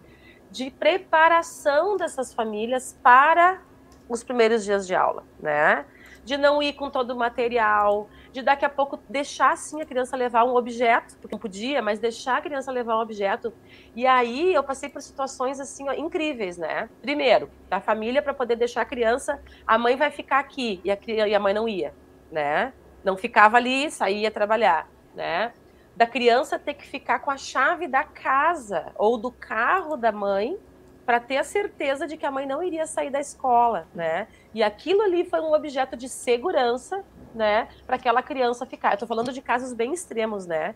[0.51, 3.61] de preparação dessas famílias para
[4.09, 5.85] os primeiros dias de aula, né?
[6.25, 10.17] De não ir com todo o material, de daqui a pouco deixar sim a criança
[10.17, 13.53] levar um objeto, porque não podia, mas deixar a criança levar um objeto.
[13.97, 16.89] E aí eu passei por situações assim ó, incríveis, né?
[17.01, 20.99] Primeiro, da família para poder deixar a criança, a mãe vai ficar aqui e a,
[21.27, 21.93] e a mãe não ia,
[22.31, 22.73] né?
[23.05, 25.53] Não ficava ali, saía trabalhar, né?
[25.97, 30.59] Da criança ter que ficar com a chave da casa ou do carro da mãe
[31.05, 34.29] para ter a certeza de que a mãe não iria sair da escola, né?
[34.55, 38.93] E aquilo ali foi um objeto de segurança, né, para aquela criança ficar.
[38.93, 40.75] Eu tô falando de casos bem extremos, né?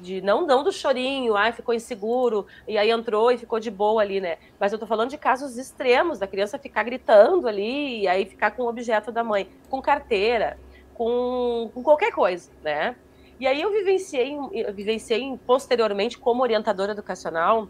[0.00, 4.00] De não não do chorinho, ai, ficou inseguro e aí entrou e ficou de boa
[4.00, 4.38] ali, né?
[4.58, 8.52] Mas eu tô falando de casos extremos da criança ficar gritando ali e aí ficar
[8.52, 10.58] com o objeto da mãe, com carteira,
[10.98, 12.96] com, com qualquer coisa, né?
[13.38, 17.68] E aí eu vivenciei, eu vivenciei posteriormente como orientadora educacional,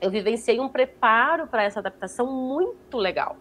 [0.00, 3.36] eu vivenciei um preparo para essa adaptação muito legal.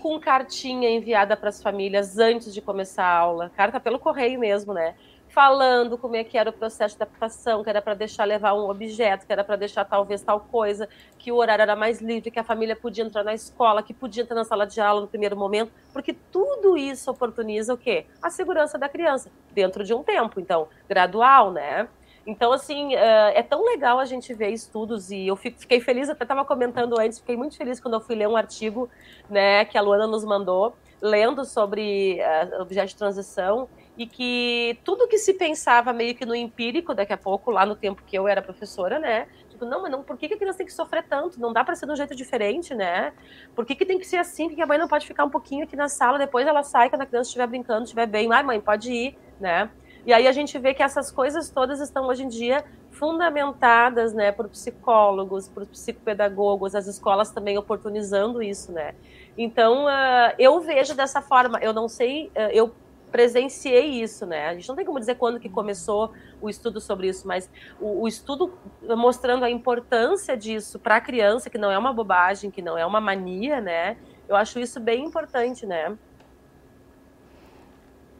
[0.00, 4.74] Com cartinha enviada para as famílias antes de começar a aula, carta pelo correio mesmo,
[4.74, 4.96] né?
[5.34, 8.70] Falando como é que era o processo de adaptação, que era para deixar levar um
[8.70, 12.38] objeto, que era para deixar talvez tal coisa, que o horário era mais livre, que
[12.38, 15.36] a família podia entrar na escola, que podia entrar na sala de aula no primeiro
[15.36, 18.06] momento, porque tudo isso oportuniza o quê?
[18.22, 21.88] A segurança da criança, dentro de um tempo, então, gradual, né?
[22.24, 26.44] Então, assim, é tão legal a gente ver estudos e eu fiquei feliz, até estava
[26.44, 28.88] comentando antes, fiquei muito feliz quando eu fui ler um artigo,
[29.28, 35.06] né, que a Luana nos mandou, lendo sobre uh, objeto de transição e que tudo
[35.06, 38.26] que se pensava meio que no empírico, daqui a pouco, lá no tempo que eu
[38.26, 39.28] era professora, né?
[39.48, 41.40] Tipo, não, mas não, por que, que a criança tem que sofrer tanto?
[41.40, 43.12] Não dá para ser de um jeito diferente, né?
[43.54, 44.48] Por que, que tem que ser assim?
[44.48, 46.90] Por que a mãe não pode ficar um pouquinho aqui na sala, depois ela sai
[46.90, 48.32] quando a criança estiver brincando, estiver bem?
[48.32, 49.70] Ai, mãe, pode ir, né?
[50.04, 54.30] E aí a gente vê que essas coisas todas estão hoje em dia fundamentadas, né,
[54.30, 58.94] por psicólogos, por psicopedagogos, as escolas também oportunizando isso, né?
[59.36, 61.58] Então, uh, eu vejo dessa forma.
[61.60, 62.72] Eu não sei, uh, eu
[63.14, 64.48] presenciei isso, né?
[64.48, 67.48] A gente não tem como dizer quando que começou o estudo sobre isso, mas
[67.80, 72.50] o, o estudo mostrando a importância disso para a criança, que não é uma bobagem,
[72.50, 73.96] que não é uma mania, né?
[74.28, 75.96] Eu acho isso bem importante, né?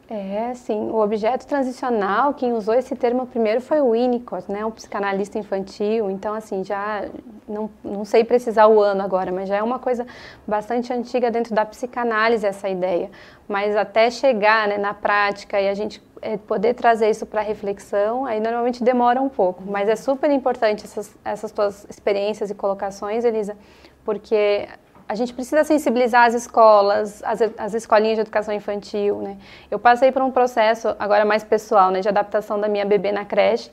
[0.07, 0.91] É, sim.
[0.91, 6.11] O objeto transicional, quem usou esse termo primeiro foi o Winnicott, né, um psicanalista infantil.
[6.11, 7.05] Então, assim, já
[7.47, 10.05] não, não sei precisar o ano agora, mas já é uma coisa
[10.45, 13.09] bastante antiga dentro da psicanálise essa ideia.
[13.47, 18.25] Mas até chegar né, na prática e a gente é, poder trazer isso para reflexão,
[18.25, 19.63] aí normalmente demora um pouco.
[19.65, 23.57] Mas é super importante essas, essas tuas experiências e colocações, Elisa,
[24.03, 24.67] porque
[25.07, 29.37] a gente precisa sensibilizar as escolas, as, as escolinhas de educação infantil, né?
[29.69, 33.23] Eu passei por um processo agora mais pessoal, né, de adaptação da minha bebê na
[33.23, 33.71] creche,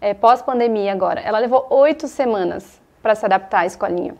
[0.00, 1.20] é, pós-pandemia agora.
[1.20, 4.14] Ela levou oito semanas para se adaptar à escolinha.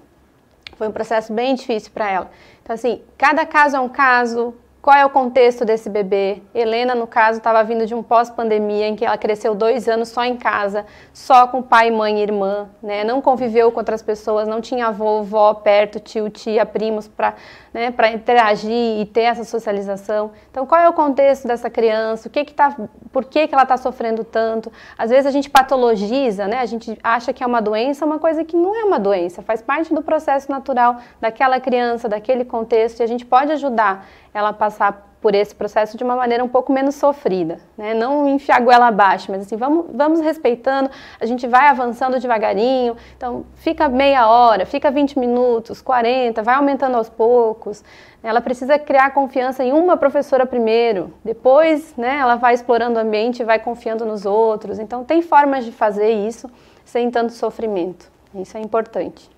[0.76, 2.30] Foi um processo bem difícil para ela.
[2.62, 6.40] Então, assim, cada caso é um caso, qual é o contexto desse bebê?
[6.54, 10.24] Helena, no caso, estava vindo de um pós-pandemia em que ela cresceu dois anos só
[10.24, 13.04] em casa, só com pai, mãe e irmã, né?
[13.04, 17.34] Não conviveu com outras pessoas, não tinha avô, vó perto, tio, tia, primos para
[17.74, 20.30] né, interagir e ter essa socialização.
[20.50, 22.28] Então, qual é o contexto dessa criança?
[22.28, 22.74] O que que tá,
[23.12, 24.72] por que, que ela está sofrendo tanto?
[24.96, 26.58] Às vezes a gente patologiza, né?
[26.58, 29.60] A gente acha que é uma doença, uma coisa que não é uma doença, faz
[29.60, 35.10] parte do processo natural daquela criança, daquele contexto, e a gente pode ajudar ela passar
[35.20, 37.92] por esse processo de uma maneira um pouco menos sofrida, né?
[37.92, 40.90] Não enfiar goela abaixo, mas assim, vamos, vamos respeitando,
[41.20, 46.96] a gente vai avançando devagarinho, então fica meia hora, fica 20 minutos, 40, vai aumentando
[46.96, 47.84] aos poucos.
[48.22, 53.40] Ela precisa criar confiança em uma professora primeiro, depois, né, ela vai explorando o ambiente
[53.40, 54.78] e vai confiando nos outros.
[54.78, 56.50] Então tem formas de fazer isso
[56.84, 58.10] sem tanto sofrimento.
[58.34, 59.30] Isso é importante.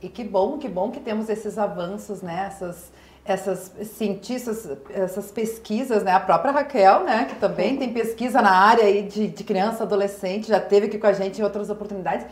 [0.00, 2.44] E que bom, que bom que temos esses avanços, né?
[2.46, 2.92] Essas,
[3.28, 6.12] essas cientistas, essas pesquisas, né?
[6.12, 7.26] A própria Raquel, né?
[7.28, 11.06] Que também tem pesquisa na área aí de, de criança, adolescente, já teve aqui com
[11.06, 12.26] a gente em outras oportunidades.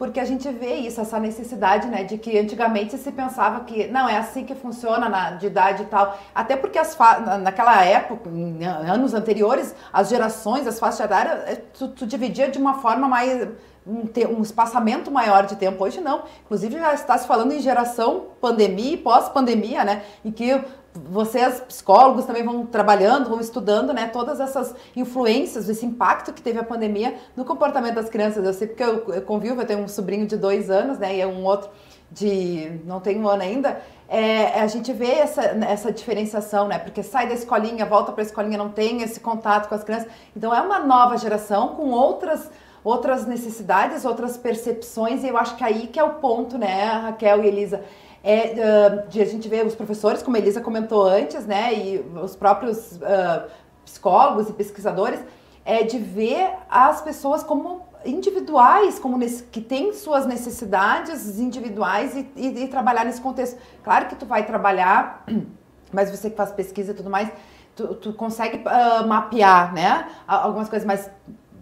[0.00, 2.04] Porque a gente vê isso, essa necessidade, né?
[2.04, 5.84] De que antigamente se pensava que não, é assim que funciona na de idade e
[5.84, 6.18] tal.
[6.34, 6.96] Até porque as
[7.42, 12.56] naquela época, em anos anteriores, as gerações, as faixas etárias, é, tu, tu dividia de
[12.56, 13.46] uma forma mais
[13.86, 15.84] um, um espaçamento maior de tempo.
[15.84, 16.22] Hoje não.
[16.46, 20.02] Inclusive já está se falando em geração pandemia e pós-pandemia, né?
[20.24, 24.08] Em que vocês, psicólogos, também vão trabalhando, vão estudando, né?
[24.08, 28.44] Todas essas influências, esse impacto que teve a pandemia no comportamento das crianças.
[28.44, 31.16] Eu sei porque eu, eu convivo, eu tenho um sobrinho de dois anos, né?
[31.16, 31.70] E é um outro
[32.10, 36.78] de não tem um ano ainda, é, a gente vê essa, essa diferenciação, né?
[36.78, 40.08] Porque sai da escolinha, volta para a escolinha, não tem esse contato com as crianças.
[40.36, 42.50] Então é uma nova geração com outras
[42.82, 47.44] outras necessidades, outras percepções, e eu acho que aí que é o ponto, né, Raquel
[47.44, 47.84] e Elisa,
[48.22, 52.36] é de a gente ver os professores, como a Elisa comentou antes, né, e os
[52.36, 53.48] próprios uh,
[53.84, 55.20] psicólogos e pesquisadores,
[55.64, 62.30] é de ver as pessoas como individuais, como nesse, que têm suas necessidades individuais e,
[62.36, 63.58] e, e, trabalhar nesse contexto.
[63.82, 65.24] Claro que tu vai trabalhar,
[65.92, 67.30] mas você que faz pesquisa e tudo mais,
[67.74, 71.10] tu, tu consegue uh, mapear, né, algumas coisas, mas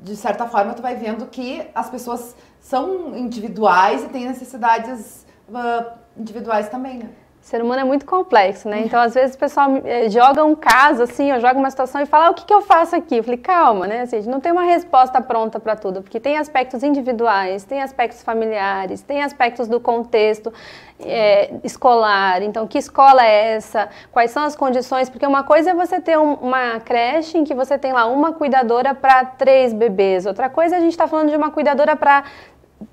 [0.03, 5.98] de certa forma, tu vai vendo que as pessoas são individuais e têm necessidades uh,
[6.19, 7.09] individuais também, né?
[7.41, 8.81] O ser humano é muito complexo, né?
[8.81, 12.05] Então, às vezes, o pessoal eh, joga um caso, assim, ou joga uma situação e
[12.05, 13.17] fala, ah, o que, que eu faço aqui?
[13.17, 14.03] Eu falei, calma, né?
[14.03, 17.81] Assim, a gente não tem uma resposta pronta para tudo, porque tem aspectos individuais, tem
[17.81, 20.53] aspectos familiares, tem aspectos do contexto
[21.01, 22.43] é, escolar.
[22.43, 23.89] Então, que escola é essa?
[24.13, 25.09] Quais são as condições?
[25.09, 28.33] Porque uma coisa é você ter um, uma creche em que você tem lá uma
[28.33, 32.25] cuidadora para três bebês, outra coisa é a gente está falando de uma cuidadora para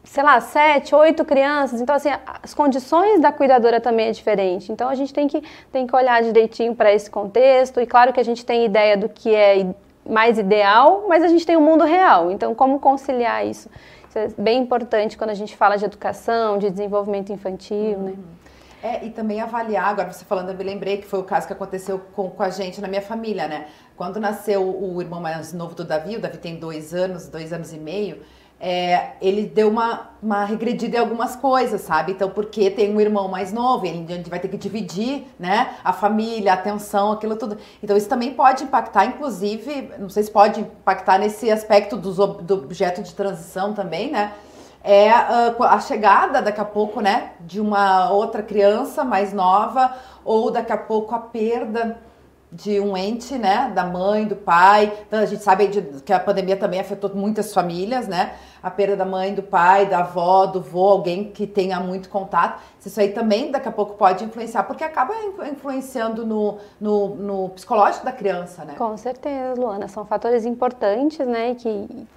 [0.04, 1.82] sei lá, sete, oito crianças.
[1.82, 2.10] Então, assim,
[2.42, 4.72] as condições da cuidadora também é diferente.
[4.72, 7.80] Então, a gente tem que, tem que olhar direitinho para esse contexto.
[7.80, 9.68] E claro que a gente tem ideia do que é
[10.08, 12.32] mais ideal, mas a gente tem o um mundo real.
[12.32, 13.70] Então, como conciliar isso?
[14.08, 17.98] Isso é bem importante quando a gente fala de educação, de desenvolvimento infantil, né?
[17.98, 18.06] uhum.
[18.06, 18.16] né?
[18.84, 21.54] É, e também avaliar, agora você falando, eu me lembrei que foi o caso que
[21.54, 23.66] aconteceu com, com a gente na minha família, né?
[23.98, 27.74] Quando nasceu o irmão mais novo do Davi, o Davi tem dois anos, dois anos
[27.74, 28.22] e meio,
[28.60, 32.14] é, ele deu uma, uma regredida em algumas coisas, sabe?
[32.14, 35.76] Então, porque tem um irmão mais novo, ele, a gente vai ter que dividir, né?
[35.84, 37.58] A família, a atenção, aquilo tudo.
[37.84, 42.54] Então, isso também pode impactar, inclusive, não sei se pode impactar nesse aspecto do, do
[42.56, 44.32] objeto de transição também, né?
[44.82, 47.32] É uh, a chegada, daqui a pouco, né?
[47.42, 51.98] De uma outra criança mais nova, ou daqui a pouco a perda
[52.56, 54.92] de um ente, né, da mãe, do pai.
[55.06, 55.68] Então, a gente sabe
[56.06, 58.36] que a pandemia também afetou muitas famílias, né?
[58.64, 62.62] A perda da mãe, do pai, da avó, do vô, alguém que tenha muito contato.
[62.84, 65.14] Isso aí também daqui a pouco pode influenciar, porque acaba
[65.52, 68.76] influenciando no, no, no psicológico da criança, né?
[68.78, 69.88] Com certeza, Luana.
[69.90, 72.08] São fatores importantes, né, que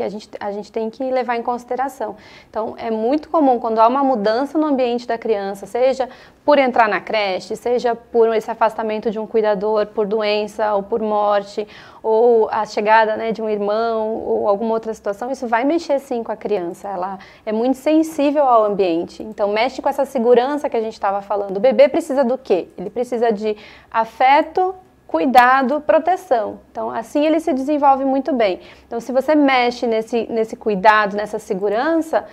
[0.00, 2.16] que a gente, a gente tem que levar em consideração.
[2.48, 6.08] Então, é muito comum quando há uma mudança no ambiente da criança, seja
[6.42, 11.02] por entrar na creche, seja por esse afastamento de um cuidador por doença ou por
[11.02, 11.68] morte,
[12.02, 16.22] ou a chegada né, de um irmão ou alguma outra situação, isso vai mexer sim
[16.22, 16.88] com a criança.
[16.88, 19.22] Ela é muito sensível ao ambiente.
[19.22, 21.58] Então, mexe com essa segurança que a gente estava falando.
[21.58, 22.68] O bebê precisa do quê?
[22.78, 23.54] Ele precisa de
[23.90, 24.74] afeto
[25.10, 26.60] cuidado, proteção.
[26.70, 28.60] Então, assim ele se desenvolve muito bem.
[28.86, 32.24] Então, se você mexe nesse, nesse cuidado, nessa segurança,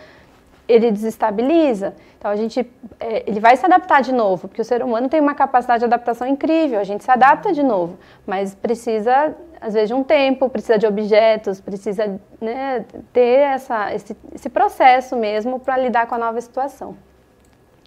[0.68, 1.96] ele desestabiliza.
[2.20, 2.60] Então, a gente,
[3.00, 5.86] é, ele vai se adaptar de novo, porque o ser humano tem uma capacidade de
[5.86, 10.48] adaptação incrível, a gente se adapta de novo, mas precisa, às vezes, de um tempo,
[10.48, 16.20] precisa de objetos, precisa né, ter essa, esse, esse processo mesmo para lidar com a
[16.20, 16.96] nova situação.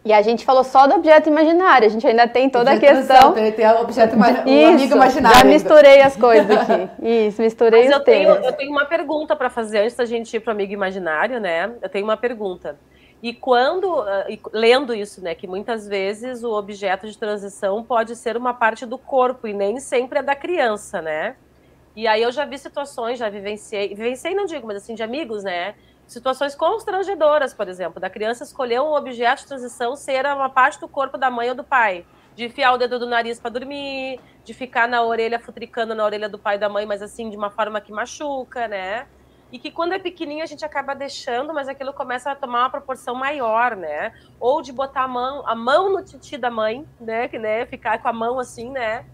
[0.03, 2.97] E a gente falou só do objeto imaginário, a gente ainda tem toda objeto a
[2.97, 3.33] questão.
[3.33, 5.39] Tem, tem o objeto o amigo imaginário.
[5.39, 6.89] Já misturei as coisas aqui.
[7.29, 10.35] Isso, misturei Mas os eu tenho, eu tenho uma pergunta para fazer antes da gente
[10.35, 11.71] ir para o amigo imaginário, né?
[11.83, 12.79] Eu tenho uma pergunta.
[13.23, 18.35] E quando, uh, lendo isso, né, que muitas vezes o objeto de transição pode ser
[18.35, 21.37] uma parte do corpo e nem sempre é da criança, né?
[21.95, 25.45] E aí eu já vi situações, já vivenciei, vivenciei não digo, mas assim, de amigos,
[25.45, 25.75] né?
[26.11, 30.89] Situações constrangedoras, por exemplo, da criança escolher um objeto de transição ser uma parte do
[30.89, 32.05] corpo da mãe ou do pai.
[32.35, 36.29] de enfiar o dedo do nariz para dormir, de ficar na orelha futricando na orelha
[36.29, 39.07] do pai e da mãe, mas assim de uma forma que machuca, né?
[39.53, 42.71] E que quando é pequenininho a gente acaba deixando, mas aquilo começa a tomar uma
[42.71, 44.13] proporção maior, né?
[44.39, 47.29] Ou de botar a mão, a mão no titi da mãe, né?
[47.29, 49.05] Que né, ficar com a mão assim, né?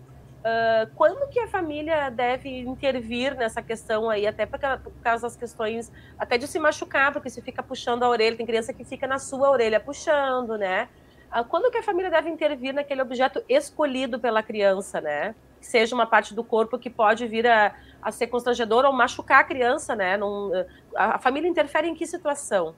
[0.47, 4.61] Uh, quando que a família deve intervir nessa questão aí, até por
[5.03, 8.73] causa das questões, até de se machucar, porque se fica puxando a orelha, tem criança
[8.73, 10.89] que fica na sua orelha puxando, né?
[11.37, 15.35] Uh, quando que a família deve intervir naquele objeto escolhido pela criança, né?
[15.59, 19.41] Que seja uma parte do corpo que pode vir a, a ser constrangedor ou machucar
[19.41, 20.17] a criança, né?
[20.17, 20.53] Num,
[20.95, 22.77] a, a família interfere em que situação?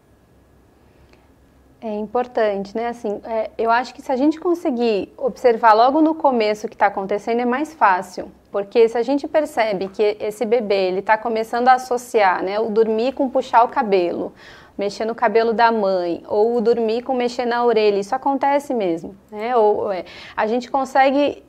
[1.81, 2.89] É importante, né?
[2.89, 6.75] Assim, é, eu acho que se a gente conseguir observar logo no começo o que
[6.75, 11.17] está acontecendo é mais fácil, porque se a gente percebe que esse bebê ele está
[11.17, 14.33] começando a associar, né, o dormir com puxar o cabelo,
[14.77, 19.17] mexer no cabelo da mãe, ou o dormir com mexer na orelha, isso acontece mesmo,
[19.31, 19.57] né?
[19.57, 20.05] Ou é,
[20.37, 21.45] a gente consegue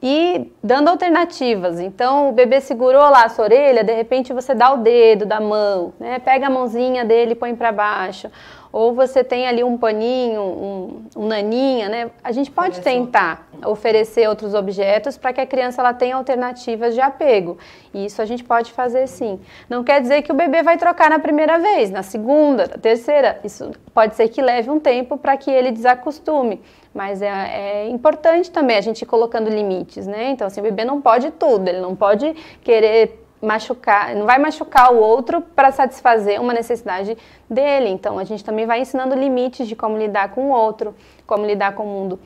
[0.00, 1.80] ir dando alternativas.
[1.80, 5.40] Então, o bebê segurou lá a sua orelha, de repente você dá o dedo da
[5.40, 6.18] mão, né?
[6.18, 8.30] Pega a mãozinha dele e põe para baixo
[8.72, 12.10] ou você tem ali um paninho, um, um naninha, né?
[12.22, 17.00] A gente pode tentar oferecer outros objetos para que a criança ela tenha alternativas de
[17.00, 17.56] apego.
[17.94, 19.40] E isso a gente pode fazer sim.
[19.68, 23.40] Não quer dizer que o bebê vai trocar na primeira vez, na segunda, na terceira.
[23.42, 26.60] Isso pode ser que leve um tempo para que ele desacostume.
[26.98, 30.30] Mas é, é, importante também a gente ir colocando limites, né?
[30.30, 34.92] Então, assim, o bebê não pode tudo, ele não pode querer machucar, não vai machucar
[34.92, 37.16] o outro para satisfazer uma necessidade
[37.48, 37.88] dele.
[37.88, 40.92] Então a gente também vai ensinando limites de como lidar com o outro,
[41.24, 42.20] como lidar com o mundo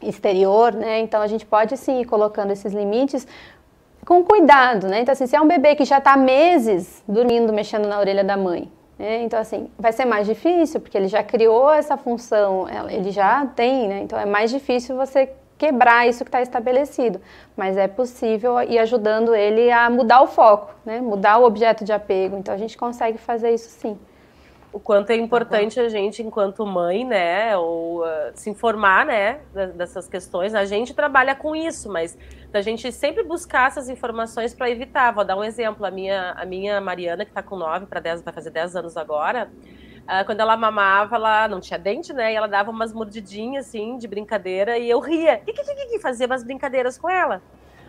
[0.00, 1.00] exterior, né?
[1.00, 3.26] Então a gente pode sim ir colocando esses limites
[4.06, 5.00] com cuidado, né?
[5.00, 8.36] Então assim, se é um bebê que já está meses dormindo, mexendo na orelha da
[8.36, 9.22] mãe, né?
[9.22, 13.88] Então assim, vai ser mais difícil porque ele já criou essa função, ele já tem,
[13.88, 14.00] né?
[14.02, 17.20] Então é mais difícil você quebrar isso que está estabelecido,
[17.56, 21.00] mas é possível ir ajudando ele a mudar o foco, né?
[21.00, 22.36] mudar o objeto de apego.
[22.36, 23.98] Então a gente consegue fazer isso sim.
[24.70, 29.40] O quanto é importante a gente, enquanto mãe, né, ou uh, se informar, né,
[29.74, 30.54] dessas questões.
[30.54, 32.18] A gente trabalha com isso, mas
[32.52, 35.10] a gente sempre buscar essas informações para evitar.
[35.12, 35.86] Vou dar um exemplo.
[35.86, 38.96] A minha, a minha Mariana, que está com 9 para 10, vai fazer 10 anos
[38.96, 39.50] agora,
[40.08, 42.32] Uh, quando ela mamava, ela não tinha dente, né?
[42.32, 45.42] E ela dava umas mordidinhas, assim, de brincadeira, e eu ria.
[45.46, 47.42] E que, que, que, fazia umas brincadeiras com ela.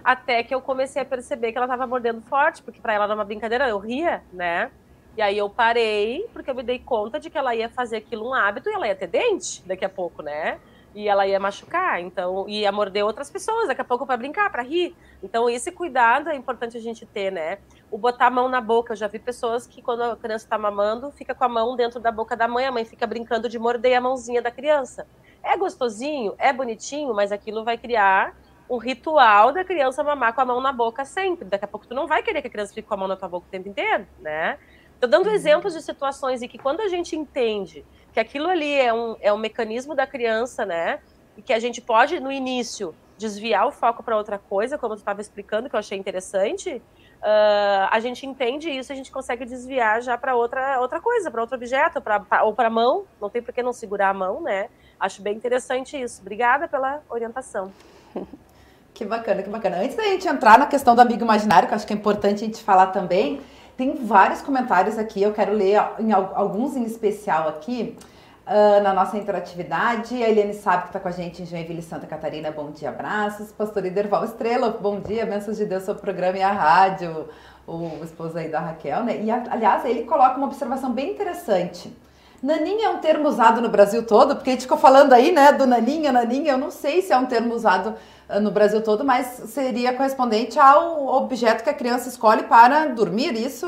[0.03, 3.15] Até que eu comecei a perceber que ela tava mordendo forte, porque para ela era
[3.15, 4.69] uma brincadeira, eu ria, né?
[5.17, 8.29] E aí eu parei, porque eu me dei conta de que ela ia fazer aquilo
[8.29, 10.59] um hábito e ela ia ter dente daqui a pouco, né?
[10.93, 14.63] e ela ia machucar, então ia morder outras pessoas daqui a pouco para brincar, para
[14.63, 14.95] rir.
[15.21, 17.59] Então esse cuidado é importante a gente ter, né?
[17.91, 20.57] O botar a mão na boca, eu já vi pessoas que quando a criança está
[20.57, 23.59] mamando, fica com a mão dentro da boca da mãe, a mãe fica brincando de
[23.59, 25.07] morder a mãozinha da criança.
[25.43, 28.35] É gostosinho, é bonitinho, mas aquilo vai criar
[28.69, 31.45] um ritual da criança mamar com a mão na boca sempre.
[31.45, 33.15] Daqui a pouco tu não vai querer que a criança fique com a mão na
[33.15, 34.59] tua boca o tempo inteiro, né?
[34.99, 35.33] Tô dando uhum.
[35.33, 39.31] exemplos de situações em que quando a gente entende que aquilo ali é um, é
[39.31, 40.99] um mecanismo da criança, né?
[41.37, 44.99] E que a gente pode, no início, desviar o foco para outra coisa, como tu
[44.99, 46.81] estava explicando, que eu achei interessante.
[47.21, 51.41] Uh, a gente entende isso, a gente consegue desviar já para outra, outra coisa, para
[51.41, 53.05] outro objeto, pra, pra ou para a mão.
[53.21, 54.69] Não tem por que não segurar a mão, né?
[54.99, 56.21] Acho bem interessante isso.
[56.21, 57.71] Obrigada pela orientação.
[58.91, 59.77] Que bacana, que bacana.
[59.77, 62.47] Antes da gente entrar na questão do amigo imaginário, que acho que é importante a
[62.47, 63.39] gente falar também,
[63.79, 67.97] tem vários comentários aqui, eu quero ler em, alguns em especial aqui.
[68.45, 70.23] Uh, na nossa interatividade.
[70.23, 72.49] A Eliane sabe que está com a gente em Joinville, Santa Catarina.
[72.49, 73.51] Bom dia, abraços.
[73.51, 77.29] Pastor Iderval Estrela, bom dia, bênçãos de Deus o programa e a rádio.
[77.67, 79.21] O esposo aí da Raquel, né?
[79.21, 81.95] E, aliás, ele coloca uma observação bem interessante.
[82.41, 85.51] Naninha é um termo usado no Brasil todo, porque a gente ficou falando aí, né,
[85.51, 86.53] do naninha, naninha.
[86.53, 87.95] Eu não sei se é um termo usado
[88.41, 93.67] no Brasil todo, mas seria correspondente ao objeto que a criança escolhe para dormir, isso,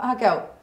[0.00, 0.57] Raquel?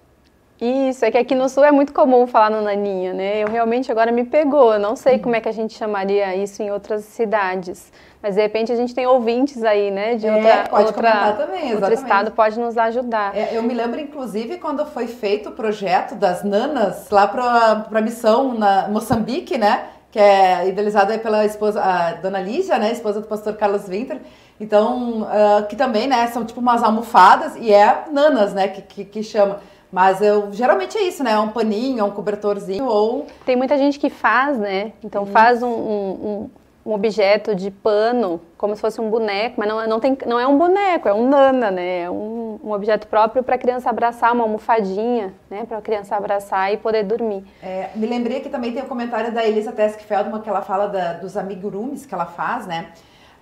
[0.59, 3.43] Isso, é que aqui no Sul é muito comum falar no naninha, né?
[3.43, 6.63] Eu realmente agora me pegou, eu não sei como é que a gente chamaria isso
[6.63, 7.91] em outras cidades.
[8.23, 10.15] Mas de repente a gente tem ouvintes aí, né?
[10.15, 13.35] De é, outra, pode outra, também, outro estado pode nos ajudar.
[13.35, 18.01] É, eu me lembro, inclusive, quando foi feito o projeto das nanas lá para a
[18.01, 19.89] missão na Moçambique, né?
[20.15, 24.21] que é idealizada pela esposa, a dona Lígia, né, esposa do pastor Carlos Winter.
[24.61, 29.03] Então, uh, que também, né, são tipo umas almofadas e é nanas, né, que, que,
[29.03, 29.59] que chama.
[29.95, 31.31] Mas eu geralmente é isso, né?
[31.31, 33.27] É um paninho, é um cobertorzinho ou.
[33.45, 34.91] Tem muita gente que faz, né?
[35.01, 36.49] Então faz um, um,
[36.85, 40.45] um objeto de pano, como se fosse um boneco, mas não, não, tem, não é
[40.45, 42.01] um boneco, é um nana, né?
[42.01, 45.63] É um, um objeto próprio para a criança abraçar, uma almofadinha, né?
[45.65, 47.45] Para a criança abraçar e poder dormir.
[47.63, 50.61] É, me lembrei que também tem o um comentário da Elisa Tesk Feldman, que ela
[50.61, 52.87] fala da, dos amigurumis que ela faz, né?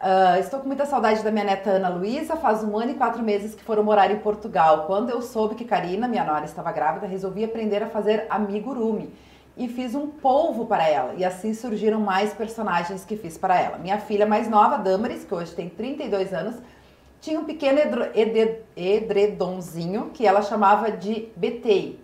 [0.03, 2.35] Uh, estou com muita saudade da minha neta Ana Luísa.
[2.35, 4.83] Faz um ano e quatro meses que foram morar em Portugal.
[4.85, 9.13] Quando eu soube que Karina, minha nora, estava grávida, resolvi aprender a fazer amigurumi
[9.55, 11.13] e fiz um polvo para ela.
[11.15, 13.77] E assim surgiram mais personagens que fiz para ela.
[13.77, 16.55] Minha filha mais nova, Damaris, que hoje tem 32 anos,
[17.21, 17.79] tinha um pequeno
[18.75, 21.95] edredomzinho que ela chamava de BT.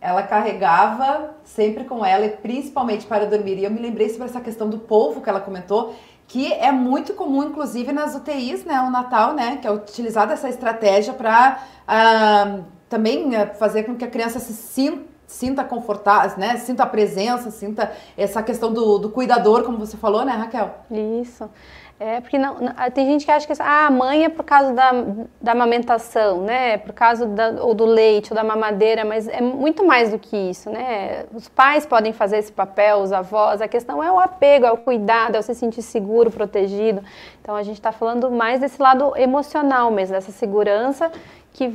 [0.00, 3.58] Ela carregava sempre com ela, e principalmente para dormir.
[3.58, 5.96] E eu me lembrei sobre essa questão do polvo que ela comentou,
[6.28, 8.80] que é muito comum, inclusive, nas UTIs, né?
[8.80, 9.58] O Natal, né?
[9.58, 14.52] Que é utilizada essa estratégia para uh, também uh, fazer com que a criança se
[14.52, 16.56] sinta sinta confortável, né?
[16.56, 20.72] Sinta a presença, sinta essa questão do, do cuidador, como você falou, né, Raquel?
[21.20, 21.50] Isso.
[21.98, 22.56] É, porque não,
[22.92, 24.92] tem gente que acha que ah, a mãe é por causa da,
[25.40, 26.76] da amamentação, né?
[26.76, 30.36] Por causa da, ou do leite ou da mamadeira, mas é muito mais do que
[30.36, 31.24] isso, né?
[31.32, 33.62] Os pais podem fazer esse papel, os avós.
[33.62, 37.02] A questão é o apego, é o cuidado, é o se sentir seguro, protegido.
[37.40, 41.10] Então a gente está falando mais desse lado emocional mesmo, dessa segurança
[41.56, 41.74] que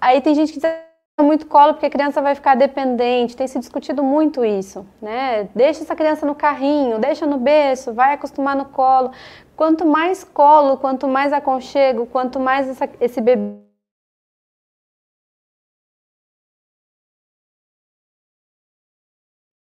[0.00, 0.85] aí tem gente que diz
[1.24, 5.44] muito colo porque a criança vai ficar dependente, tem se discutido muito isso, né?
[5.54, 9.10] Deixa essa criança no carrinho, deixa no berço, vai acostumar no colo.
[9.56, 13.66] Quanto mais colo, quanto mais aconchego, quanto mais essa, esse bebê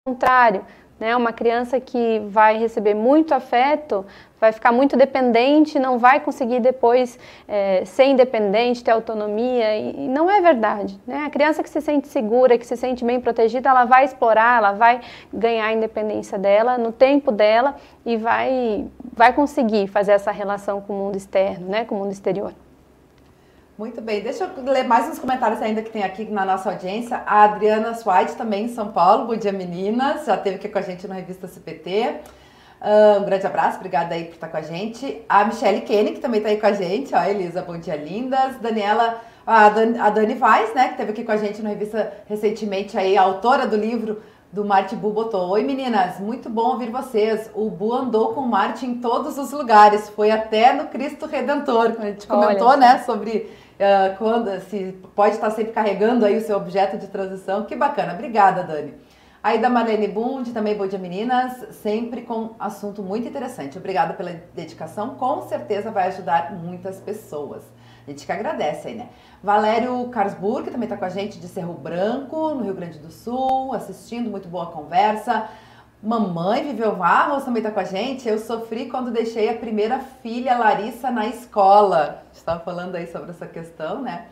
[0.05, 0.65] contrário,
[1.03, 1.17] né?
[1.17, 4.07] Uma criança que vai receber muito afeto
[4.41, 10.09] vai ficar muito dependente, não vai conseguir depois é, ser independente, ter autonomia, e, e
[10.09, 11.01] não é verdade.
[11.05, 11.25] Né?
[11.27, 14.73] A criança que se sente segura, que se sente bem protegida, ela vai explorar, ela
[14.73, 15.01] vai
[15.33, 17.75] ganhar a independência dela no tempo dela
[18.07, 21.85] e vai, vai conseguir fazer essa relação com o mundo externo, né?
[21.85, 22.53] com o mundo exterior.
[23.83, 27.21] Muito bem, deixa eu ler mais uns comentários ainda que tem aqui na nossa audiência.
[27.27, 29.27] A Adriana Swite, também em São Paulo.
[29.27, 30.25] Bom dia, meninas.
[30.25, 32.21] Já esteve aqui com a gente na revista CPT.
[32.81, 35.23] Uh, um grande abraço, obrigada aí por estar com a gente.
[35.29, 37.13] A Michelle Kenny, que também está aí com a gente.
[37.13, 38.55] Ó, Elisa, bom dia, lindas.
[38.61, 42.13] Daniela, a Dani, a Dani Vaz, né, que esteve aqui com a gente na revista
[42.29, 44.23] recentemente, aí, autora do livro
[44.53, 45.49] do Marte Bu botou.
[45.49, 47.51] Oi meninas, muito bom ouvir vocês.
[47.53, 51.97] O Bu andou com Marte em todos os lugares, foi até no Cristo Redentor.
[51.99, 56.41] A gente comentou, Olha, né, sobre uh, quando se pode estar sempre carregando aí o
[56.41, 57.65] seu objeto de transição.
[57.65, 58.15] Que bacana.
[58.15, 58.95] Obrigada, Dani.
[59.43, 63.77] Aí da Marlene Bund, também bom dia meninas, sempre com assunto muito interessante.
[63.77, 67.65] Obrigada pela dedicação, com certeza vai ajudar muitas pessoas.
[68.07, 69.09] A gente que agradece aí, né?
[69.43, 73.11] Valério Carsburg, que também está com a gente de Cerro Branco, no Rio Grande do
[73.11, 75.49] Sul, assistindo, muito boa conversa.
[76.03, 78.29] Mamãe Viveu Varros também está com a gente.
[78.29, 82.25] Eu sofri quando deixei a primeira filha, Larissa, na escola.
[82.33, 84.27] Estava falando aí sobre essa questão, né?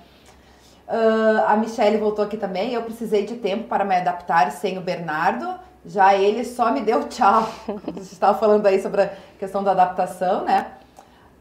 [0.88, 2.74] Uh, a Michelle voltou aqui também.
[2.74, 5.48] Eu precisei de tempo para me adaptar sem o Bernardo.
[5.86, 7.48] Já ele só me deu tchau.
[8.02, 10.72] Estava falando aí sobre a questão da adaptação, né?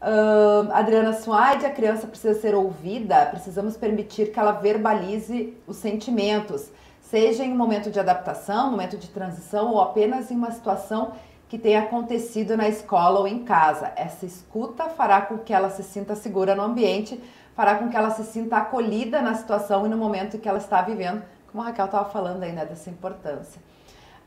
[0.00, 6.70] Uh, Adriana Suaide, a criança precisa ser ouvida, precisamos permitir que ela verbalize os sentimentos,
[7.10, 11.12] seja em um momento de adaptação, momento de transição ou apenas em uma situação
[11.48, 13.92] que tenha acontecido na escola ou em casa.
[13.96, 17.20] Essa escuta fará com que ela se sinta segura no ambiente,
[17.56, 20.80] fará com que ela se sinta acolhida na situação e no momento que ela está
[20.82, 23.60] vivendo, como a Raquel estava falando aí, né, dessa importância.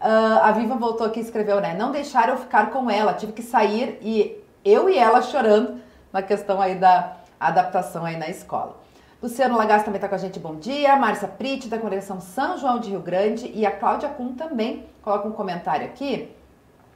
[0.01, 3.31] Uh, a Viva voltou aqui e escreveu, né, não deixar eu ficar com ela, tive
[3.31, 5.79] que sair e eu e ela chorando
[6.11, 8.82] na questão aí da adaptação aí na escola.
[9.23, 10.97] Luciano Lagas também está com a gente, bom dia.
[10.97, 13.49] Márcia Prite, da Congregação São João de Rio Grande.
[13.55, 16.29] E a Cláudia Kuhn também coloca um comentário aqui.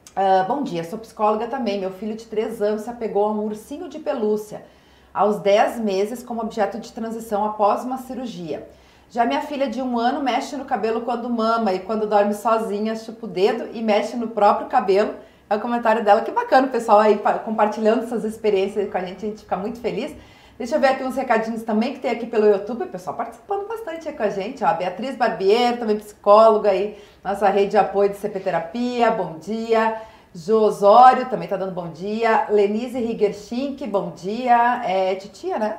[0.10, 1.80] Uh, bom dia, sou psicóloga também.
[1.80, 4.66] Meu filho de 3 anos se apegou a um ursinho de pelúcia
[5.14, 8.68] aos 10 meses como objeto de transição após uma cirurgia.
[9.10, 12.94] Já minha filha de um ano mexe no cabelo quando mama e quando dorme sozinha
[12.98, 15.16] chupa o dedo e mexe no próprio cabelo.
[15.50, 16.20] É o comentário dela.
[16.20, 19.80] Que bacana o pessoal aí compartilhando essas experiências com a gente, a gente fica muito
[19.80, 20.14] feliz.
[20.58, 23.68] Deixa eu ver aqui uns recadinhos também que tem aqui pelo YouTube, o pessoal participando
[23.68, 24.64] bastante aí com a gente.
[24.64, 29.38] Ó, a Beatriz Barbieri, também psicóloga aí, nossa rede de apoio de CP Terapia, bom
[29.38, 30.02] dia.
[30.34, 32.48] Jô Osório também está dando bom dia.
[32.50, 34.82] Lenise Rigerschink, bom dia.
[34.84, 35.78] É titia, né?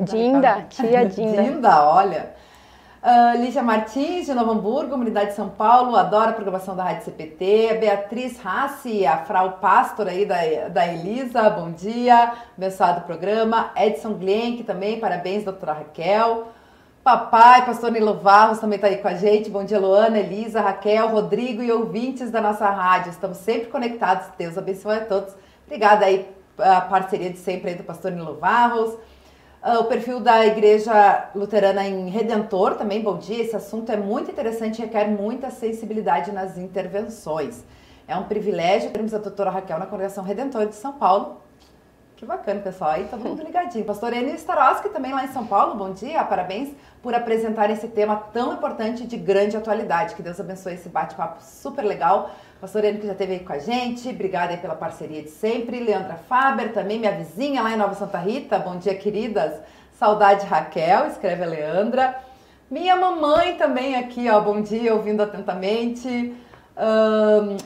[0.00, 1.42] Dinda, tia Dinda.
[1.42, 2.35] Dinda, olha.
[3.06, 7.04] Uh, Lígia Martins, de Novo Hamburgo, Comunidade de São Paulo, adora a programação da Rádio
[7.04, 7.76] CPT.
[7.78, 13.70] Beatriz Rassi, a frau pastor aí da, da Elisa, bom dia, abençoado programa.
[13.76, 16.48] Edson Glenck também, parabéns, doutora Raquel.
[17.04, 19.48] Papai, pastor Nilo Varros também está aí com a gente.
[19.50, 23.10] Bom dia, Luana, Elisa, Raquel, Rodrigo e ouvintes da nossa rádio.
[23.10, 24.26] Estamos sempre conectados.
[24.36, 25.32] Deus abençoe a todos.
[25.64, 26.28] Obrigada aí
[26.58, 28.96] a parceria de sempre aí do pastor Nilo Varros.
[29.66, 33.42] Uh, o perfil da Igreja Luterana em Redentor também, bom dia.
[33.42, 37.64] Esse assunto é muito interessante e requer muita sensibilidade nas intervenções.
[38.06, 41.40] É um privilégio termos a doutora Raquel na Congregação Redentor de São Paulo
[42.16, 42.92] que bacana, pessoal.
[42.92, 43.84] Aí todo mundo ligadinho.
[43.84, 46.24] Pastor Enio Starowski, também lá em São Paulo, bom dia.
[46.24, 46.70] Parabéns
[47.02, 50.14] por apresentar esse tema tão importante de grande atualidade.
[50.14, 52.30] Que Deus abençoe esse bate-papo super legal.
[52.60, 55.78] Pastor Enio que já esteve aí com a gente, obrigada aí pela parceria de sempre.
[55.80, 58.58] Leandra Faber, também minha vizinha lá em Nova Santa Rita.
[58.58, 59.52] Bom dia, queridas.
[59.98, 62.16] Saudade Raquel, escreve a Leandra.
[62.70, 64.40] Minha mamãe também aqui, ó.
[64.40, 66.34] Bom dia, ouvindo atentamente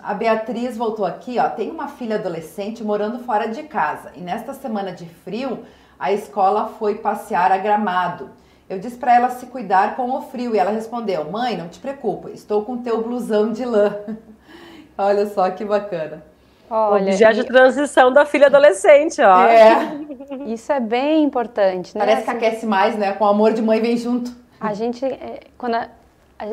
[0.03, 1.49] a Beatriz voltou aqui, ó.
[1.49, 5.65] Tem uma filha adolescente morando fora de casa e nesta semana de frio
[5.99, 8.31] a escola foi passear a Gramado.
[8.69, 11.81] Eu disse para ela se cuidar com o frio e ela respondeu: Mãe, não te
[11.81, 13.97] preocupa, estou com teu blusão de lã.
[14.97, 16.23] Olha só que bacana.
[16.71, 19.43] Olha, já de transição da filha adolescente, ó.
[19.45, 19.99] É.
[20.47, 22.05] Isso é bem importante, né?
[22.05, 23.13] Parece que aquece mais, né?
[23.13, 24.33] Com o amor de mãe vem junto.
[24.61, 25.89] A gente, é, quando a,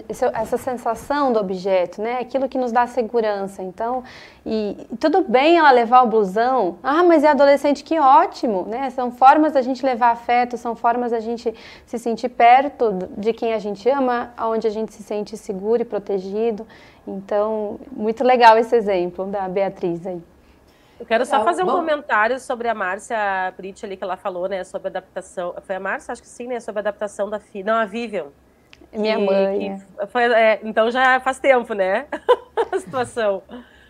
[0.09, 2.19] essa sensação do objeto, né?
[2.19, 3.63] Aquilo que nos dá segurança.
[3.63, 4.03] Então,
[4.45, 6.77] e, tudo bem ela levar o blusão.
[6.83, 8.89] Ah, mas é adolescente, que ótimo, né?
[8.89, 11.53] São formas da gente levar afeto, são formas da gente
[11.85, 15.85] se sentir perto de quem a gente ama, onde a gente se sente seguro e
[15.85, 16.67] protegido.
[17.07, 20.21] Então, muito legal esse exemplo da Beatriz aí.
[20.99, 21.73] Eu quero só fazer um Bom.
[21.73, 25.53] comentário sobre a Márcia Prit ali que ela falou, né, sobre a adaptação.
[25.61, 27.71] Foi a Márcia, acho que sim, né, sobre a adaptação da filha.
[27.71, 28.25] Não, a Vivian
[28.93, 29.81] minha mãe.
[30.09, 32.07] foi, é, então já faz tempo, né?
[32.71, 33.43] a situação.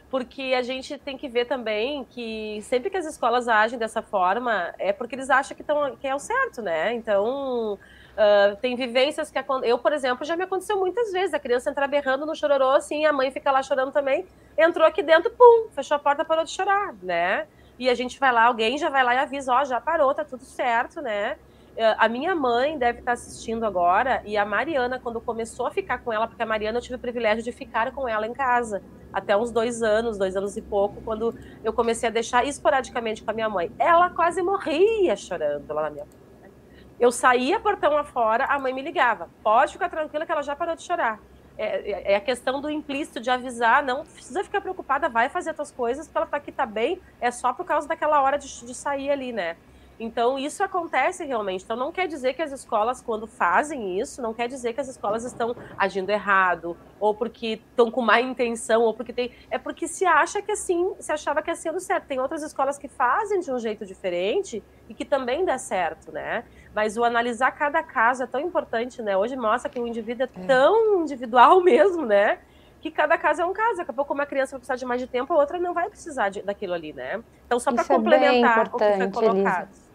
[0.09, 4.73] Porque a gente tem que ver também que sempre que as escolas agem dessa forma,
[4.79, 6.93] é porque eles acham que, tão, que é o certo, né?
[6.93, 9.37] Então, uh, tem vivências que...
[9.63, 11.33] Eu, por exemplo, já me aconteceu muitas vezes.
[11.33, 14.25] A criança entrar berrando no chororô, assim, a mãe fica lá chorando também.
[14.57, 17.45] Entrou aqui dentro, pum, fechou a porta, parou de chorar, né?
[17.77, 20.13] E a gente vai lá, alguém já vai lá e avisa, ó, oh, já parou,
[20.13, 21.37] tá tudo certo, né?
[21.77, 25.99] Eh, a minha mãe deve estar assistindo agora e a Mariana, quando começou a ficar
[25.99, 28.81] com ela, porque a Mariana eu tive o privilégio de ficar com ela em casa
[29.13, 33.29] até uns dois anos, dois anos e pouco, quando eu comecei a deixar esporadicamente com
[33.29, 33.71] a minha mãe.
[33.77, 36.55] Ela quase morria chorando lá na minha frente.
[36.99, 40.75] Eu saía portão afora, a mãe me ligava: pode ficar tranquila que ela já parou
[40.75, 41.19] de chorar.
[41.59, 45.51] É, é, é a questão do implícito de avisar, não precisa ficar preocupada, vai fazer
[45.51, 48.37] as tuas coisas, porque ela tá aqui, tá bem, é só por causa daquela hora
[48.37, 49.57] de, de sair ali, né?
[49.99, 51.63] Então, isso acontece realmente.
[51.63, 54.87] Então, não quer dizer que as escolas, quando fazem isso, não quer dizer que as
[54.87, 59.31] escolas estão agindo errado, ou porque estão com má intenção, ou porque tem.
[59.49, 62.05] É porque se acha que assim, se achava que ia sendo certo.
[62.05, 66.43] Tem outras escolas que fazem de um jeito diferente e que também dá certo, né?
[66.75, 69.17] Mas o analisar cada caso é tão importante, né?
[69.17, 70.45] Hoje mostra que o indivíduo é, é.
[70.45, 72.39] tão individual mesmo, né?
[72.79, 73.77] que cada caso é um caso.
[73.77, 75.89] Daqui a pouco uma criança vai precisar de mais de tempo, a outra não vai
[75.89, 77.21] precisar de, daquilo ali, né?
[77.45, 79.69] Então, só para complementar é o que foi colocado.
[79.69, 79.86] Elisa.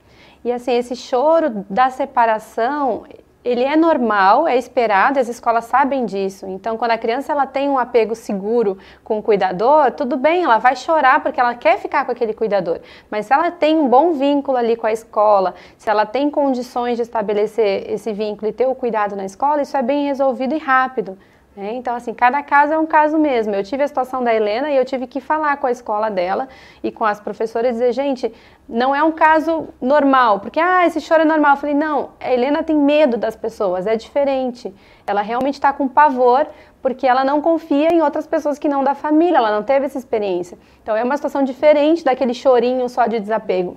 [0.44, 3.04] E assim, esse choro da separação,
[3.44, 6.46] ele é normal, é esperado, as escolas sabem disso.
[6.46, 10.58] Então, quando a criança ela tem um apego seguro com o cuidador, tudo bem, ela
[10.58, 12.80] vai chorar porque ela quer ficar com aquele cuidador.
[13.10, 16.96] Mas se ela tem um bom vínculo ali com a escola, se ela tem condições
[16.96, 20.58] de estabelecer esse vínculo e ter o cuidado na escola, isso é bem resolvido e
[20.58, 21.18] rápido.
[21.54, 23.54] É, então, assim, cada caso é um caso mesmo.
[23.54, 26.48] Eu tive a situação da Helena e eu tive que falar com a escola dela
[26.82, 28.32] e com as professoras e dizer, gente,
[28.66, 31.52] não é um caso normal, porque, ah, esse choro é normal.
[31.52, 34.74] Eu falei, não, a Helena tem medo das pessoas, é diferente.
[35.06, 36.46] Ela realmente está com pavor
[36.80, 39.98] porque ela não confia em outras pessoas que não da família, ela não teve essa
[39.98, 40.58] experiência.
[40.82, 43.76] Então, é uma situação diferente daquele chorinho só de desapego.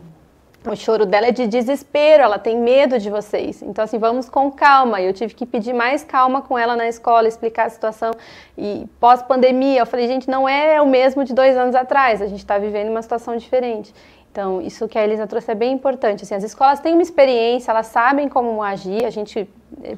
[0.66, 3.62] O choro dela é de desespero, ela tem medo de vocês.
[3.62, 5.00] Então, assim, vamos com calma.
[5.02, 8.12] Eu tive que pedir mais calma com ela na escola, explicar a situação.
[8.58, 12.40] E pós-pandemia, eu falei, gente, não é o mesmo de dois anos atrás, a gente
[12.40, 13.94] está vivendo uma situação diferente.
[14.32, 16.24] Então, isso que a Elisa trouxe é bem importante.
[16.24, 19.48] Assim, as escolas têm uma experiência, elas sabem como agir, a gente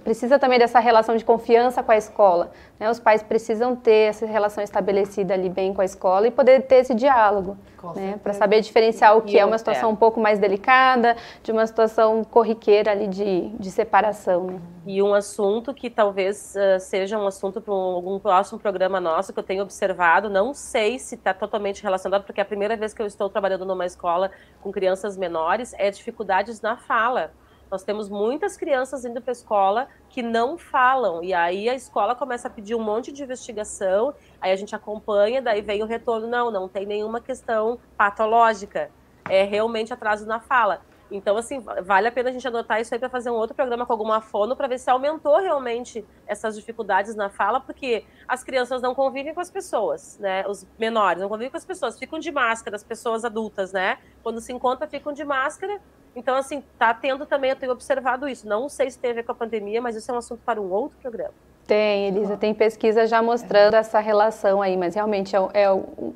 [0.04, 2.52] precisa também dessa relação de confiança com a escola.
[2.80, 2.90] Né?
[2.90, 6.78] Os pais precisam ter essa relação estabelecida ali bem com a escola e poder ter
[6.78, 7.58] esse diálogo,
[7.96, 8.20] né?
[8.24, 9.94] para saber diferenciar o que e é uma situação é.
[9.94, 14.46] um pouco mais delicada de uma situação corriqueira ali de, de separação.
[14.46, 14.60] Né?
[14.88, 19.34] E um assunto que talvez uh, seja um assunto para um, algum próximo programa nosso
[19.34, 22.94] que eu tenho observado, não sei se está totalmente relacionado, porque é a primeira vez
[22.94, 27.32] que eu estou trabalhando numa escola com crianças menores, é dificuldades na fala
[27.70, 32.16] nós temos muitas crianças indo para a escola que não falam, e aí a escola
[32.16, 36.28] começa a pedir um monte de investigação, aí a gente acompanha, daí vem o retorno,
[36.28, 38.90] não, não tem nenhuma questão patológica,
[39.30, 40.82] é realmente atraso na fala.
[41.10, 43.86] Então, assim, vale a pena a gente anotar isso aí para fazer um outro programa
[43.86, 48.82] com alguma fono para ver se aumentou realmente essas dificuldades na fala, porque as crianças
[48.82, 50.46] não convivem com as pessoas, né?
[50.48, 54.00] Os menores não convivem com as pessoas, ficam de máscara, as pessoas adultas, né?
[54.22, 55.80] Quando se encontram, ficam de máscara.
[56.16, 58.48] Então, assim, tá tendo também, eu tenho observado isso.
[58.48, 60.98] Não sei se teve com a pandemia, mas isso é um assunto para um outro
[61.00, 61.34] programa.
[61.68, 65.68] Tem, Elisa, tem pesquisa já mostrando essa relação aí, mas realmente é, é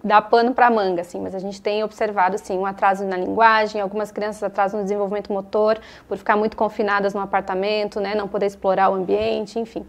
[0.02, 3.82] dá pano para manga, assim, mas a gente tem observado, assim, um atraso na linguagem,
[3.82, 5.78] algumas crianças atraso no desenvolvimento motor,
[6.08, 9.86] por ficar muito confinadas no apartamento, né, não poder explorar o ambiente, enfim,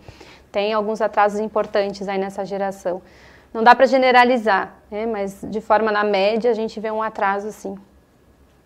[0.50, 3.00] tem alguns atrasos importantes aí nessa geração.
[3.54, 7.52] Não dá para generalizar, né, mas de forma na média a gente vê um atraso,
[7.52, 7.76] sim.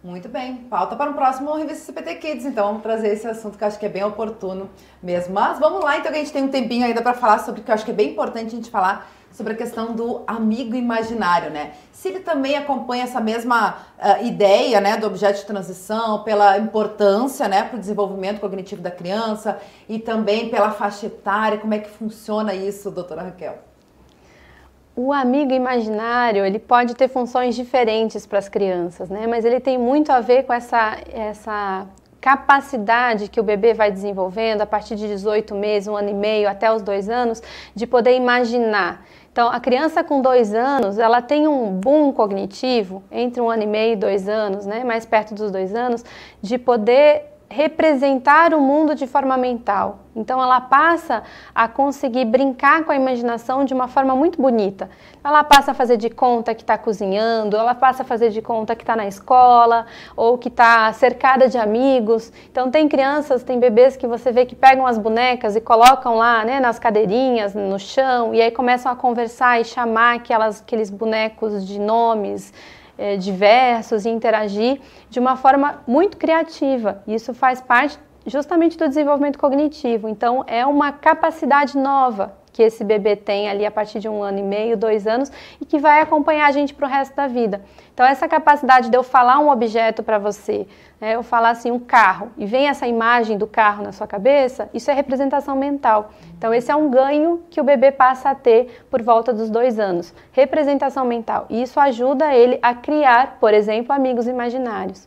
[0.06, 0.58] Muito bem.
[0.70, 3.76] Pauta para um próximo Revista CPT Kids, então, vamos trazer esse assunto que eu acho
[3.76, 4.70] que é bem oportuno
[5.02, 5.34] mesmo.
[5.34, 7.68] Mas vamos lá, então, que a gente tem um tempinho ainda para falar sobre que
[7.68, 11.50] eu acho que é bem importante a gente falar sobre a questão do amigo imaginário,
[11.50, 11.72] né?
[11.90, 17.48] Se ele também acompanha essa mesma uh, ideia, né, do objeto de transição, pela importância,
[17.48, 21.90] né, para o desenvolvimento cognitivo da criança e também pela faixa etária, como é que
[21.90, 23.65] funciona isso, doutora Raquel?
[24.98, 29.26] O amigo imaginário, ele pode ter funções diferentes para as crianças, né?
[29.26, 31.86] Mas ele tem muito a ver com essa, essa
[32.18, 36.48] capacidade que o bebê vai desenvolvendo a partir de 18 meses, um ano e meio,
[36.48, 37.42] até os dois anos,
[37.74, 39.04] de poder imaginar.
[39.30, 43.66] Então, a criança com dois anos, ela tem um boom cognitivo entre um ano e
[43.66, 44.82] meio e dois anos, né?
[44.82, 46.02] Mais perto dos dois anos,
[46.40, 50.00] de poder representar o mundo de forma mental.
[50.14, 51.22] Então ela passa
[51.54, 54.88] a conseguir brincar com a imaginação de uma forma muito bonita.
[55.24, 58.74] Ela passa a fazer de conta que está cozinhando, ela passa a fazer de conta
[58.74, 62.32] que está na escola ou que está cercada de amigos.
[62.50, 66.44] Então tem crianças, tem bebês que você vê que pegam as bonecas e colocam lá,
[66.44, 71.66] né, nas cadeirinhas, no chão e aí começam a conversar e chamar aquelas, aqueles bonecos
[71.66, 72.52] de nomes
[72.98, 74.80] é, diversos e interagir
[75.10, 77.02] de uma forma muito criativa.
[77.06, 80.08] Isso faz parte justamente do desenvolvimento cognitivo.
[80.08, 84.38] Então, é uma capacidade nova que esse bebê tem ali a partir de um ano
[84.38, 85.30] e meio, dois anos,
[85.60, 87.60] e que vai acompanhar a gente para o resto da vida.
[87.92, 90.66] Então, essa capacidade de eu falar um objeto para você,
[90.98, 94.70] né, eu falar assim, um carro, e vem essa imagem do carro na sua cabeça,
[94.72, 96.12] isso é representação mental.
[96.38, 99.78] Então, esse é um ganho que o bebê passa a ter por volta dos dois
[99.78, 100.14] anos.
[100.32, 101.44] Representação mental.
[101.50, 105.06] E isso ajuda ele a criar, por exemplo, amigos imaginários.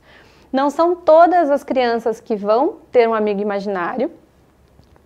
[0.54, 4.12] Não são todas as crianças que vão ter um amigo imaginário,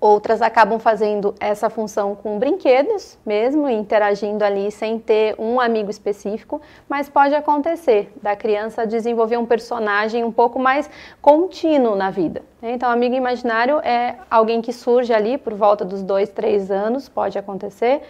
[0.03, 6.61] Outras acabam fazendo essa função com brinquedos mesmo, interagindo ali sem ter um amigo específico,
[6.89, 10.89] mas pode acontecer da criança desenvolver um personagem um pouco mais
[11.21, 12.41] contínuo na vida.
[12.61, 12.73] Né?
[12.73, 17.39] Então, amigo imaginário é alguém que surge ali por volta dos dois, três anos, pode
[17.39, 18.01] acontecer,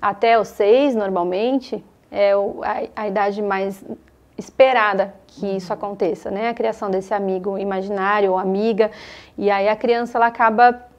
[0.00, 2.32] até os seis normalmente, é
[2.96, 3.84] a, idade mais
[4.38, 6.48] esperada que isso aconteça, né?
[6.48, 8.90] A criação desse amigo imaginário ou amiga,
[9.36, 10.93] e aí a criança ela acaba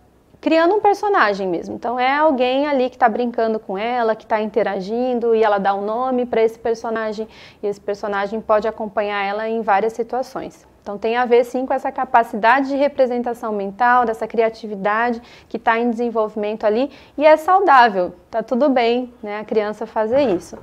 [0.45, 1.73] criando um personagem mesmo.
[1.73, 5.73] Então é alguém ali que está brincando com ela, que está interagindo e ela dá
[5.73, 7.27] um nome para esse personagem
[7.63, 10.67] e esse personagem pode acompanhar ela em várias situações.
[10.83, 15.19] Então tem a ver sim com essa capacidade de representação mental, dessa criatividade
[15.49, 19.39] que está em desenvolvimento ali e é saudável, tá tudo bem, né?
[19.39, 20.59] A criança fazer isso.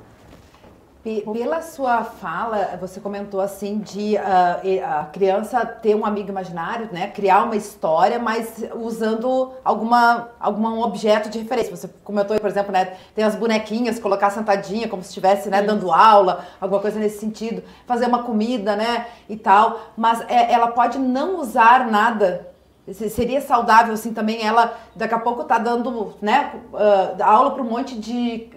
[1.03, 7.09] Pela sua fala, você comentou assim de uh, a criança ter um amigo imaginário, né?
[7.09, 11.75] Criar uma história, mas usando alguma, algum objeto de referência.
[11.75, 12.97] Você comentou, por exemplo, né?
[13.17, 17.65] Tem as bonequinhas, colocar sentadinha, como se estivesse né, dando aula, alguma coisa nesse sentido.
[17.85, 19.09] Fazer uma comida, né?
[19.29, 19.81] E tal.
[19.97, 22.52] Mas é, ela pode não usar nada
[23.11, 27.67] Seria saudável, assim, também ela daqui a pouco tá dando, né, uh, aula para um
[27.67, 28.51] monte de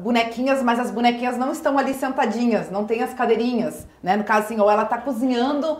[0.00, 4.44] bonequinhas, mas as bonequinhas não estão ali sentadinhas, não tem as cadeirinhas, né, no caso
[4.44, 5.78] assim, ou ela tá cozinhando,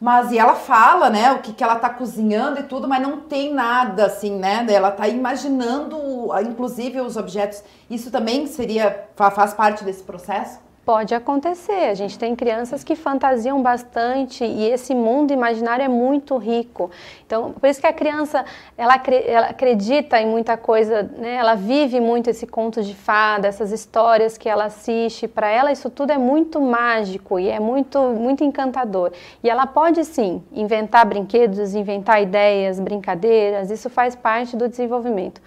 [0.00, 3.20] mas e ela fala, né, o que, que ela tá cozinhando e tudo, mas não
[3.20, 5.96] tem nada, assim, né, ela tá imaginando,
[6.42, 10.65] inclusive, os objetos, isso também seria, faz parte desse processo?
[10.86, 11.90] Pode acontecer.
[11.90, 16.92] A gente tem crianças que fantasiam bastante e esse mundo imaginário é muito rico.
[17.26, 18.44] Então, por isso que a criança
[18.78, 18.94] ela,
[19.26, 21.34] ela acredita em muita coisa, né?
[21.34, 25.26] Ela vive muito esse conto de fada, essas histórias que ela assiste.
[25.26, 29.10] Para ela isso tudo é muito mágico e é muito muito encantador.
[29.42, 33.72] E ela pode sim inventar brinquedos, inventar ideias, brincadeiras.
[33.72, 35.42] Isso faz parte do desenvolvimento.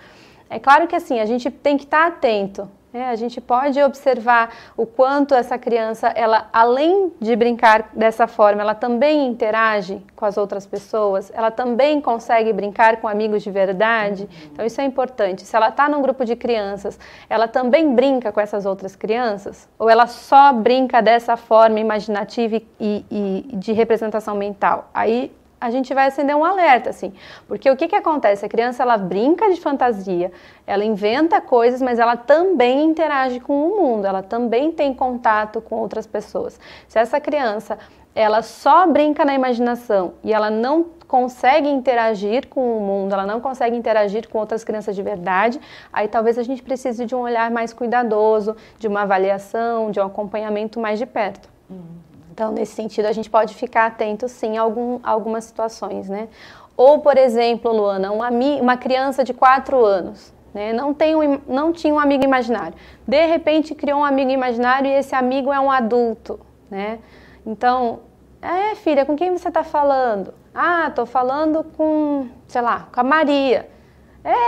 [0.49, 4.51] É claro que assim a gente tem que estar atento É, a gente pode observar
[4.75, 10.37] o quanto essa criança, ela além de brincar dessa forma, ela também interage com as
[10.37, 14.27] outras pessoas, ela também consegue brincar com amigos de verdade.
[14.51, 15.43] Então isso é importante.
[15.45, 19.69] Se ela está num grupo de crianças, ela também brinca com essas outras crianças?
[19.77, 24.89] Ou ela só brinca dessa forma imaginativa e, e de representação mental?
[24.95, 27.13] Aí a gente vai acender um alerta, assim.
[27.47, 28.45] Porque o que, que acontece?
[28.45, 30.31] A criança, ela brinca de fantasia,
[30.65, 35.75] ela inventa coisas, mas ela também interage com o mundo, ela também tem contato com
[35.75, 36.59] outras pessoas.
[36.87, 37.77] Se essa criança,
[38.15, 43.41] ela só brinca na imaginação e ela não consegue interagir com o mundo, ela não
[43.41, 45.59] consegue interagir com outras crianças de verdade,
[45.91, 50.05] aí talvez a gente precise de um olhar mais cuidadoso, de uma avaliação, de um
[50.05, 51.49] acompanhamento mais de perto.
[51.67, 52.08] Uhum.
[52.39, 56.29] Então, nesse sentido, a gente pode ficar atento, sim, a, algum, algumas situações, né?
[56.77, 60.71] Ou, por exemplo, Luana, uma, uma criança de 4 anos, né?
[60.71, 62.75] não, tem um, não tinha um amigo imaginário.
[63.05, 66.39] De repente, criou um amigo imaginário e esse amigo é um adulto,
[66.71, 66.99] né?
[67.45, 67.99] Então,
[68.41, 70.33] é, filha, com quem você está falando?
[70.55, 73.69] Ah, estou falando com, sei lá, com a Maria.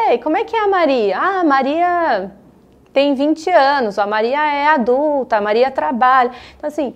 [0.07, 1.17] Ei, como é que é a Maria?
[1.19, 2.31] Ah, a Maria
[2.93, 6.31] tem 20 anos, a Maria é adulta, a Maria trabalha.
[6.55, 6.95] Então, assim,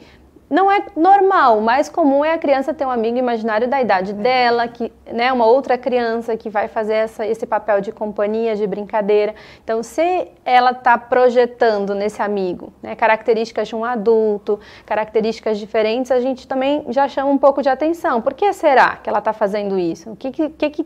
[0.49, 1.57] não é normal.
[1.57, 5.31] O mais comum é a criança ter um amigo imaginário da idade dela, que, né,
[5.33, 9.33] uma outra criança que vai fazer essa, esse papel de companhia, de brincadeira.
[9.63, 16.19] Então, se ela está projetando nesse amigo né, características de um adulto, características diferentes, a
[16.19, 18.21] gente também já chama um pouco de atenção.
[18.21, 20.11] Por que será que ela está fazendo isso?
[20.11, 20.85] O que, que, que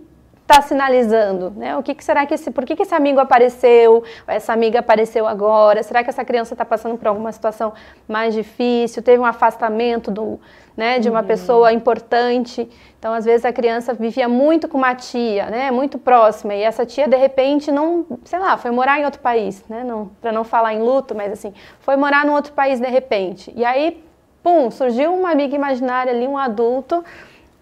[0.49, 1.51] está sinalizando?
[1.51, 1.77] Né?
[1.77, 4.03] O que, que, será que esse, por que, que esse amigo apareceu?
[4.27, 5.83] Essa amiga apareceu agora?
[5.83, 7.71] Será que essa criança está passando por alguma situação
[8.07, 9.03] mais difícil?
[9.03, 10.39] Teve um afastamento do,
[10.75, 11.27] né, de uma uhum.
[11.27, 12.67] pessoa importante?
[12.97, 16.85] Então, às vezes a criança vivia muito com uma tia, né, muito próxima, e essa
[16.85, 20.43] tia de repente não, sei lá, foi morar em outro país, né, não, para não
[20.43, 23.53] falar em luto, mas assim, foi morar num outro país de repente.
[23.55, 24.03] E aí,
[24.41, 27.03] pum, surgiu uma amiga imaginária ali, um adulto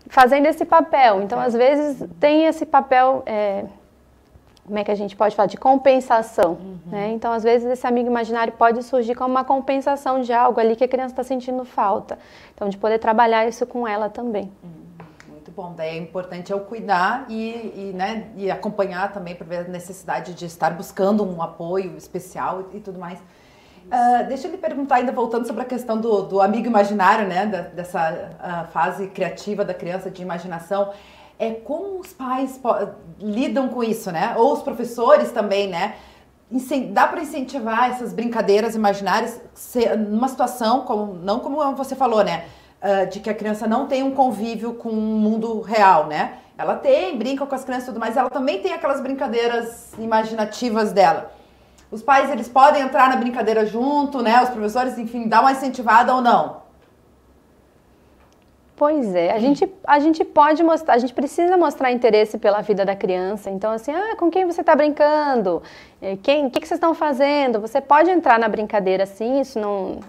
[0.10, 1.22] fazendo esse papel.
[1.22, 3.66] Então, às vezes, tem esse papel, é,
[4.66, 6.54] como é que a gente pode falar, de compensação.
[6.54, 6.78] Uhum.
[6.88, 7.12] Né?
[7.12, 10.84] Então, às vezes, esse amigo imaginário pode surgir como uma compensação de algo ali que
[10.84, 12.18] a criança está sentindo falta.
[12.54, 14.52] Então, de poder trabalhar isso com ela também.
[14.64, 14.88] Uhum.
[15.30, 15.74] Muito bom.
[15.76, 20.34] Daí é importante eu cuidar e, e, né, e acompanhar também para ver a necessidade
[20.34, 23.20] de estar buscando um apoio especial e, e tudo mais.
[23.88, 27.46] Uh, deixa eu lhe perguntar, ainda voltando sobre a questão do, do amigo imaginário, né?
[27.46, 30.92] Da, dessa uh, fase criativa da criança de imaginação.
[31.40, 32.60] É como os pais
[33.20, 34.34] lidam com isso, né?
[34.38, 35.96] Ou os professores também, né?
[36.92, 39.40] Dá para incentivar essas brincadeiras imaginárias
[39.98, 42.46] numa situação, como, não como você falou, né?
[42.82, 46.40] Uh, de que a criança não tem um convívio com o mundo real, né?
[46.58, 50.92] Ela tem, brinca com as crianças e tudo mais, ela também tem aquelas brincadeiras imaginativas
[50.92, 51.37] dela.
[51.90, 54.42] Os pais eles podem entrar na brincadeira junto, né?
[54.44, 56.68] Os professores, enfim, dar uma incentivada ou não?
[58.78, 62.86] Pois é, a gente, a gente pode mostrar, a gente precisa mostrar interesse pela vida
[62.86, 63.50] da criança.
[63.50, 65.64] Então, assim, ah, com quem você está brincando?
[66.00, 67.60] Eh, quem, o que, que vocês estão fazendo?
[67.60, 70.00] Você pode entrar na brincadeira, sim, isso não,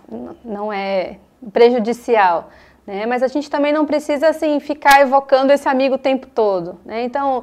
[0.45, 1.17] não é
[1.51, 2.51] prejudicial.
[2.87, 3.07] Né?
[3.07, 6.79] Mas a gente também não precisa, assim, ficar evocando esse amigo o tempo todo.
[6.85, 7.05] Né?
[7.05, 7.43] Então,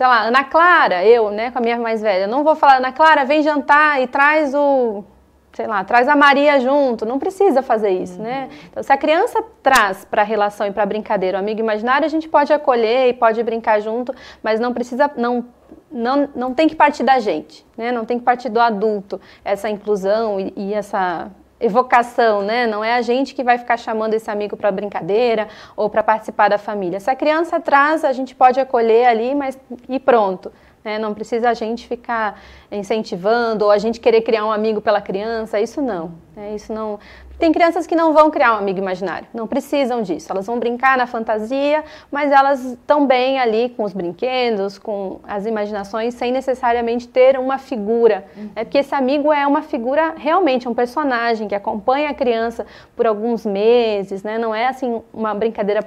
[0.00, 2.90] sei lá, Ana Clara, eu, né, com a minha mais velha, não vou falar, Ana
[2.90, 5.04] Clara, vem jantar e traz o,
[5.52, 7.04] sei lá, traz a Maria junto.
[7.04, 8.44] Não precisa fazer isso, né?
[8.44, 8.48] uhum.
[8.48, 8.58] né?
[8.70, 12.06] Então, se a criança traz para a relação e para a brincadeira o amigo imaginário,
[12.06, 15.44] a gente pode acolher e pode brincar junto, mas não precisa, não,
[15.92, 17.92] não, não tem que partir da gente, né?
[17.92, 21.30] Não tem que partir do adulto essa inclusão e, e essa
[21.60, 22.66] evocação, né?
[22.66, 26.48] Não é a gente que vai ficar chamando esse amigo para brincadeira ou para participar
[26.48, 26.98] da família.
[26.98, 29.58] Se a criança traz, a gente pode acolher ali, mas
[29.88, 30.50] e pronto.
[30.84, 30.98] Né?
[30.98, 35.60] Não precisa a gente ficar incentivando ou a gente querer criar um amigo pela criança.
[35.60, 36.12] Isso não.
[36.34, 36.54] Né?
[36.54, 36.98] Isso não.
[37.38, 40.30] Tem crianças que não vão criar um amigo imaginário, não precisam disso.
[40.30, 45.46] Elas vão brincar na fantasia, mas elas estão bem ali com os brinquedos, com as
[45.46, 48.26] imaginações, sem necessariamente ter uma figura.
[48.36, 48.50] Uhum.
[48.54, 48.64] Né?
[48.64, 53.46] Porque esse amigo é uma figura realmente, um personagem que acompanha a criança por alguns
[53.46, 54.36] meses, né?
[54.36, 55.82] não é assim uma brincadeira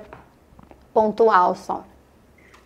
[0.92, 1.84] pontual só.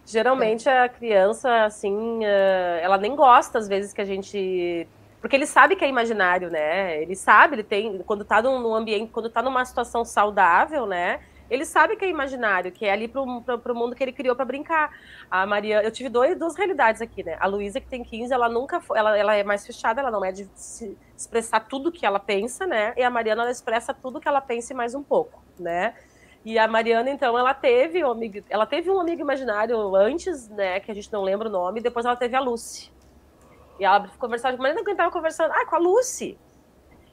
[0.08, 4.88] Geralmente a criança, assim, eh, ela nem gosta às vezes que a gente
[5.20, 7.01] porque ele sabe que é imaginário, né?
[7.01, 7.97] Ele sabe, ele tem.
[8.03, 11.20] Quando tá num ambiente, quando tá numa situação saudável, né?
[11.49, 14.36] Ele sabe que é imaginário, que é ali pro, pro, pro mundo que ele criou
[14.36, 14.91] para brincar.
[15.32, 17.38] A Maria, eu tive dois, duas realidades aqui, né?
[17.39, 20.24] A Luísa, que tem 15, ela nunca foi, ela, ela é mais fechada, ela não
[20.24, 20.47] é de
[21.16, 22.93] expressar tudo que ela pensa, né?
[22.97, 25.93] E a Mariana, ela expressa tudo que ela pensa e mais um pouco, né?
[26.46, 30.80] E a Mariana, então, ela teve um amigo, ela teve um amigo imaginário antes, né?
[30.80, 32.92] Que a gente não lembra o nome, e depois ela teve a Lucy.
[33.80, 35.52] E ela conversava, mas não aguentava conversando.
[35.52, 36.38] Ah, com a Lucy.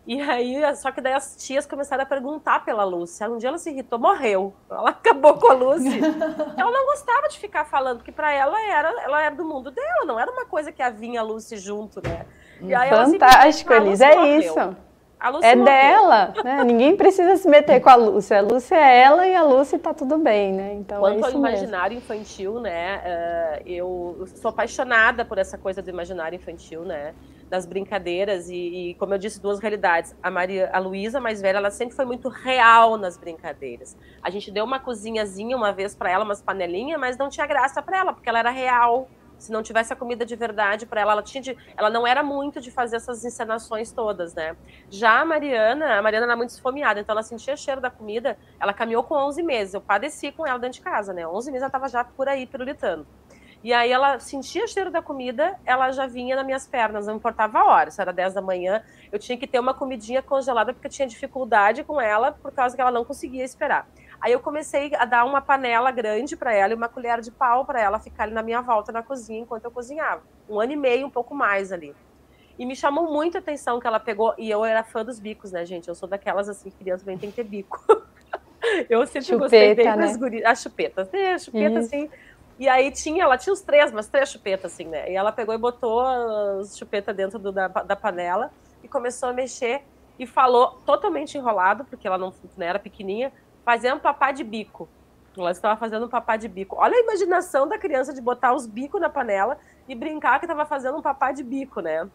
[0.06, 3.28] E aí, só que daí as tias começaram a perguntar pela Lúcia.
[3.28, 4.54] Um dia ela se irritou, morreu.
[4.70, 5.98] Ela acabou com a Lúcia.
[6.56, 10.04] ela não gostava de ficar falando, porque para ela era, ela era do mundo dela,
[10.04, 12.26] não era uma coisa que a vinha a Lucy junto, né?
[12.60, 14.40] E aí Fantástico, Elis, é morreu.
[14.40, 14.76] isso.
[15.42, 15.64] É morreu.
[15.64, 16.62] dela, né?
[16.64, 18.38] Ninguém precisa se meter com a Lúcia.
[18.38, 20.74] A Lúcia é ela e a Lúcia tá tudo bem, né?
[20.74, 22.14] Então Quanto é ao imaginário mesmo.
[22.14, 22.98] infantil, né?
[22.98, 27.14] Uh, eu sou apaixonada por essa coisa do imaginário infantil, né?
[27.48, 28.54] das brincadeiras e,
[28.90, 30.16] e, como eu disse, duas realidades.
[30.22, 33.96] A Maria, a Luísa mais velha, ela sempre foi muito real nas brincadeiras.
[34.22, 37.80] A gente deu uma cozinhazinha uma vez para ela, umas panelinhas, mas não tinha graça
[37.80, 39.08] para ela, porque ela era real.
[39.44, 42.22] Se não tivesse a comida de verdade para ela, ela tinha de, ela não era
[42.22, 44.56] muito de fazer essas encenações todas, né?
[44.88, 48.38] Já a Mariana, a Mariana era muito esfomeada, então ela sentia cheiro da comida.
[48.58, 49.74] Ela caminhou com 11 meses.
[49.74, 51.26] Eu padeci com ela dentro de casa, né?
[51.26, 53.06] 11 meses ela estava já por aí pirulitando.
[53.62, 57.60] E aí ela sentia cheiro da comida, ela já vinha nas minhas pernas, não importava
[57.60, 60.86] a hora, se era 10 da manhã, eu tinha que ter uma comidinha congelada porque
[60.86, 63.88] eu tinha dificuldade com ela por causa que ela não conseguia esperar.
[64.24, 67.62] Aí eu comecei a dar uma panela grande para ela e uma colher de pau
[67.62, 70.22] para ela ficar ali na minha volta na cozinha enquanto eu cozinhava.
[70.48, 71.94] Um ano e meio, um pouco mais ali.
[72.58, 75.52] E me chamou muito a atenção que ela pegou, e eu era fã dos bicos,
[75.52, 75.88] né, gente?
[75.88, 77.84] Eu sou daquelas assim, criança também tem que ter bico.
[78.88, 79.96] eu sempre chupeta, gostei bem né?
[79.98, 80.44] das gurias.
[80.46, 81.38] As chupetas, né?
[81.38, 82.08] Chupeta, assim,
[82.58, 85.12] e aí tinha, ela tinha os três, mas três chupetas, assim, né?
[85.12, 88.50] E ela pegou e botou as chupetas dentro do, da, da panela
[88.82, 89.82] e começou a mexer
[90.18, 93.30] e falou totalmente enrolado, porque ela não né, era pequenininha,
[93.64, 94.88] fazendo papá de bico.
[95.36, 96.76] Ela estava fazendo um papá de bico.
[96.78, 99.58] Olha a imaginação da criança de botar os bicos na panela
[99.88, 102.08] e brincar que estava fazendo um papá de bico, né?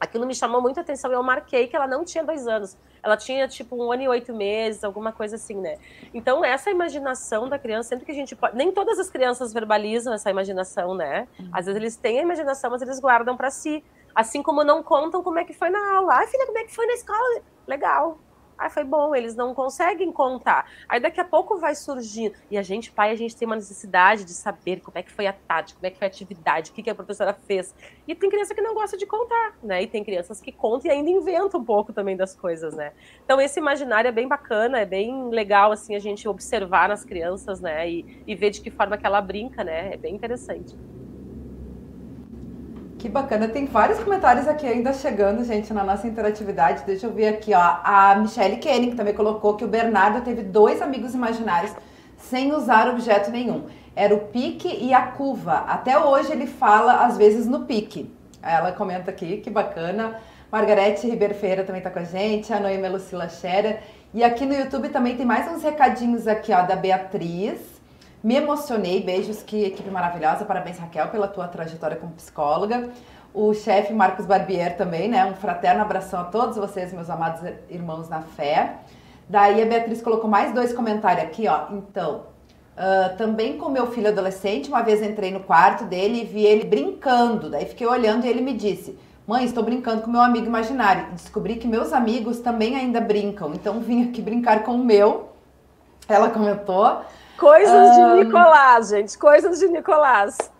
[0.00, 2.76] Aquilo me chamou muita atenção e eu marquei que ela não tinha dois anos.
[3.02, 5.76] Ela tinha, tipo, um ano e oito meses, alguma coisa assim, né?
[6.12, 8.56] Então, essa imaginação da criança, sempre que a gente pode...
[8.56, 11.28] Nem todas as crianças verbalizam essa imaginação, né?
[11.38, 11.50] Uhum.
[11.52, 13.84] Às vezes eles têm a imaginação, mas eles guardam para si.
[14.14, 16.14] Assim como não contam como é que foi na aula.
[16.14, 17.42] Ai, filha, como é que foi na escola?
[17.66, 18.18] Legal.
[18.56, 20.70] Ah, foi bom, eles não conseguem contar.
[20.88, 22.34] Aí daqui a pouco vai surgindo.
[22.50, 25.26] E a gente, pai, a gente tem uma necessidade de saber como é que foi
[25.26, 27.74] a tática, como é que foi a atividade, o que, que a professora fez.
[28.06, 29.82] E tem criança que não gosta de contar, né?
[29.82, 32.92] E tem crianças que contam e ainda inventam um pouco também das coisas, né?
[33.24, 37.60] Então esse imaginário é bem bacana, é bem legal, assim, a gente observar nas crianças,
[37.60, 37.88] né?
[37.90, 39.94] E, e ver de que forma que ela brinca, né?
[39.94, 40.76] É bem interessante.
[43.04, 46.84] Que bacana, tem vários comentários aqui ainda chegando, gente, na nossa interatividade.
[46.86, 47.60] Deixa eu ver aqui, ó.
[47.84, 51.70] A Michelle Kenning também colocou que o Bernardo teve dois amigos imaginários
[52.16, 53.66] sem usar objeto nenhum.
[53.94, 55.66] Era o pique e a cuva.
[55.68, 58.10] Até hoje ele fala, às vezes, no pique.
[58.42, 60.18] Ela comenta aqui, que bacana.
[60.50, 63.80] Margarete Ribeiro Ferreira também tá com a gente, a Noemi Lucila Scherer.
[64.14, 67.73] E aqui no YouTube também tem mais uns recadinhos aqui, ó, da Beatriz.
[68.24, 70.46] Me emocionei, beijos, que equipe maravilhosa.
[70.46, 72.88] Parabéns, Raquel, pela tua trajetória como psicóloga.
[73.34, 75.26] O chefe Marcos Barbier também, né?
[75.26, 78.76] Um fraterno abração a todos vocês, meus amados irmãos na fé.
[79.28, 81.66] Daí a Beatriz colocou mais dois comentários aqui, ó.
[81.72, 82.22] Então,
[82.78, 86.64] uh, também com meu filho adolescente, uma vez entrei no quarto dele e vi ele
[86.64, 87.50] brincando.
[87.50, 91.12] Daí fiquei olhando e ele me disse: Mãe, estou brincando com meu amigo imaginário.
[91.12, 95.28] Descobri que meus amigos também ainda brincam, então vim aqui brincar com o meu.
[96.08, 97.02] Ela comentou.
[97.38, 98.16] Coisas um...
[98.16, 99.18] de Nicolás, gente.
[99.18, 100.36] Coisas de Nicolás.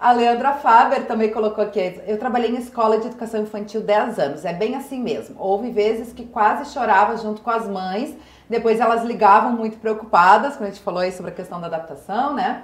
[0.00, 2.00] A Leandra Faber também colocou aqui.
[2.06, 4.44] Eu trabalhei em escola de educação infantil 10 anos.
[4.46, 5.36] É bem assim mesmo.
[5.38, 8.16] Houve vezes que quase chorava junto com as mães.
[8.48, 12.32] Depois elas ligavam muito preocupadas, quando a gente falou aí sobre a questão da adaptação,
[12.34, 12.62] né?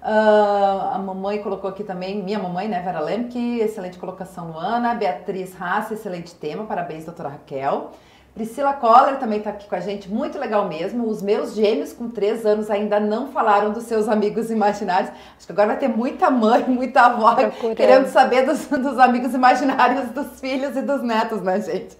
[0.00, 4.94] Uh, a mamãe colocou aqui também, minha mamãe, né, Vera Lemke, excelente colocação, Luana.
[4.94, 7.90] Beatriz Raça, excelente tema, parabéns, doutora Raquel.
[8.38, 11.08] Priscila Coller também está aqui com a gente, muito legal mesmo.
[11.08, 15.10] Os meus gêmeos com três anos ainda não falaram dos seus amigos imaginários.
[15.36, 17.74] Acho que agora vai ter muita mãe, muita avó Procurando.
[17.74, 21.98] querendo saber dos, dos amigos imaginários dos filhos e dos netos, né, gente?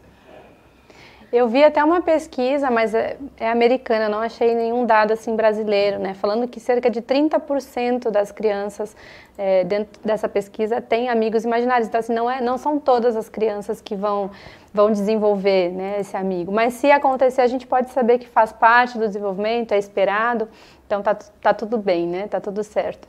[1.31, 5.99] Eu vi até uma pesquisa, mas é, é, americana, não achei nenhum dado assim brasileiro,
[5.99, 6.15] né?
[6.15, 8.97] Falando que cerca de 30% das crianças
[9.37, 11.87] é, dentro dessa pesquisa têm amigos imaginários.
[11.87, 14.31] Então, assim, não, é, não são todas as crianças que vão,
[14.73, 16.51] vão desenvolver né, esse amigo.
[16.51, 20.49] Mas se acontecer, a gente pode saber que faz parte do desenvolvimento, é esperado.
[20.87, 22.27] Então, tá, tá tudo bem, né?
[22.27, 23.07] Tá tudo certo.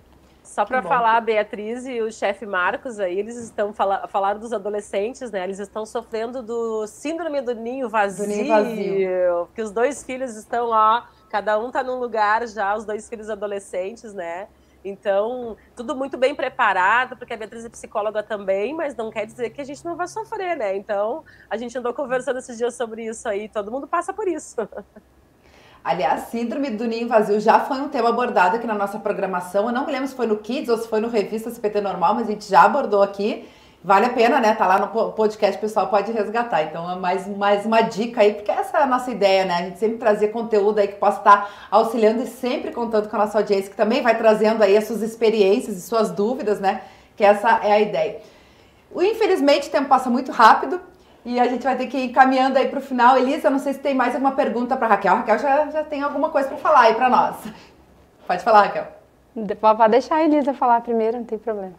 [0.50, 4.52] Só para falar, a Beatriz e o chefe Marcos aí, eles estão fala, falaram dos
[4.52, 5.44] adolescentes, né?
[5.44, 9.50] Eles estão sofrendo do síndrome do ninho vazio, do ninho vazio.
[9.54, 13.30] que os dois filhos estão lá, cada um tá num lugar já, os dois filhos
[13.30, 14.48] adolescentes, né?
[14.84, 19.52] Então, tudo muito bem preparado, porque a Beatriz é psicóloga também, mas não quer dizer
[19.52, 20.76] que a gente não vai sofrer, né?
[20.76, 24.56] Então, a gente andou conversando esses dias sobre isso aí, todo mundo passa por isso.
[25.84, 29.68] Aliás, síndrome do ninho vazio já foi um tema abordado aqui na nossa programação.
[29.68, 32.16] Eu não me lembro se foi no Kids ou se foi no Revista CPT Normal,
[32.16, 33.48] mas a gente já abordou aqui.
[33.82, 34.54] Vale a pena, né?
[34.56, 36.64] Tá lá no podcast, o pessoal pode resgatar.
[36.64, 39.54] Então é mais, mais uma dica aí, porque essa é a nossa ideia, né?
[39.54, 43.20] A gente sempre trazer conteúdo aí que possa estar auxiliando e sempre contando com a
[43.20, 46.82] nossa audiência, que também vai trazendo aí as suas experiências e suas dúvidas, né?
[47.16, 48.20] Que essa é a ideia.
[48.94, 50.82] Infelizmente, o tempo passa muito rápido.
[51.30, 53.16] E a gente vai ter que ir caminhando aí para o final.
[53.16, 55.14] Elisa, não sei se tem mais alguma pergunta para Raquel.
[55.14, 57.36] A Raquel já, já tem alguma coisa para falar aí para nós.
[58.26, 58.88] Pode falar, Raquel.
[59.62, 61.76] Pode deixar a Elisa falar primeiro, não tem problema.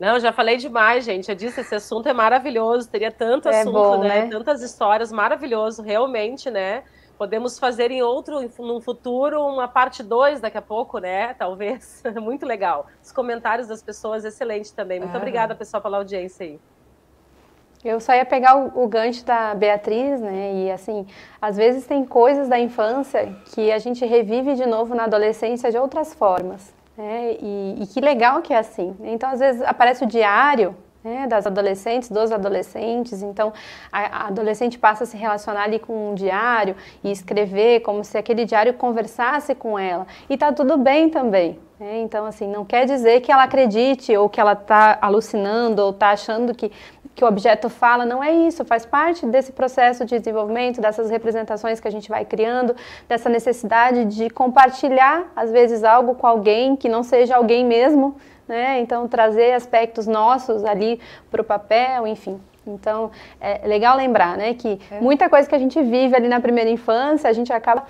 [0.00, 1.28] Não, já falei demais, gente.
[1.28, 2.88] Eu disse, esse assunto é maravilhoso.
[2.88, 4.24] Teria tanto é assunto, bom, né?
[4.24, 4.30] né?
[4.30, 6.82] Tantas histórias, maravilhoso, realmente, né?
[7.18, 11.34] Podemos fazer em outro, no futuro, uma parte 2 daqui a pouco, né?
[11.34, 12.02] Talvez.
[12.22, 12.86] Muito legal.
[13.02, 14.98] Os comentários das pessoas, excelente também.
[14.98, 16.58] Muito obrigada, pessoal, pela audiência aí.
[17.84, 20.52] Eu só ia pegar o, o, gancho da Beatriz, né?
[20.54, 21.06] E assim,
[21.40, 25.76] às vezes tem coisas da infância que a gente revive de novo na adolescência de
[25.76, 26.72] outras formas.
[26.96, 27.36] Né?
[27.40, 28.96] E, e que legal que é assim.
[29.02, 30.74] Então, às vezes aparece o diário
[31.04, 33.20] né, das adolescentes, dos adolescentes.
[33.22, 33.52] Então,
[33.92, 38.16] a, a, adolescente passa a se relacionar ali com um diário e escrever como se
[38.16, 40.06] aquele diário conversasse com ela.
[40.30, 41.58] E tá tudo bem também.
[41.78, 42.00] Né?
[42.00, 46.10] Então, assim, não quer dizer que ela acredite ou que ela está alucinando ou está
[46.10, 46.72] achando que
[47.14, 51.78] que o objeto fala, não é isso, faz parte desse processo de desenvolvimento, dessas representações
[51.78, 52.74] que a gente vai criando,
[53.08, 58.16] dessa necessidade de compartilhar, às vezes, algo com alguém que não seja alguém mesmo,
[58.48, 58.80] né?
[58.80, 61.00] Então, trazer aspectos nossos ali
[61.30, 62.40] para o papel, enfim.
[62.66, 63.10] Então,
[63.40, 65.00] é legal lembrar, né, que é.
[65.00, 67.84] muita coisa que a gente vive ali na primeira infância, a gente acaba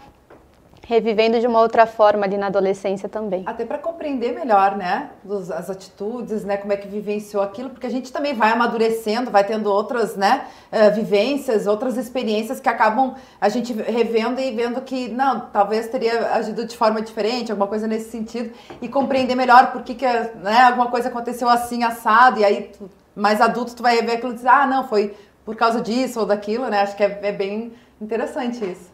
[0.87, 3.43] revivendo de uma outra forma ali na adolescência também.
[3.47, 5.11] Até para compreender melhor, né,
[5.57, 9.45] as atitudes, né, como é que vivenciou aquilo, porque a gente também vai amadurecendo, vai
[9.45, 15.09] tendo outras, né, uh, vivências, outras experiências que acabam a gente revendo e vendo que
[15.09, 19.83] não, talvez teria agido de forma diferente, alguma coisa nesse sentido e compreender melhor por
[19.83, 24.03] que que, né, alguma coisa aconteceu assim assado e aí tu, mais adulto tu vai
[24.03, 25.15] ver aquilo e dizer, ah, não, foi
[25.45, 26.81] por causa disso ou daquilo, né?
[26.81, 28.94] Acho que é, é bem interessante isso.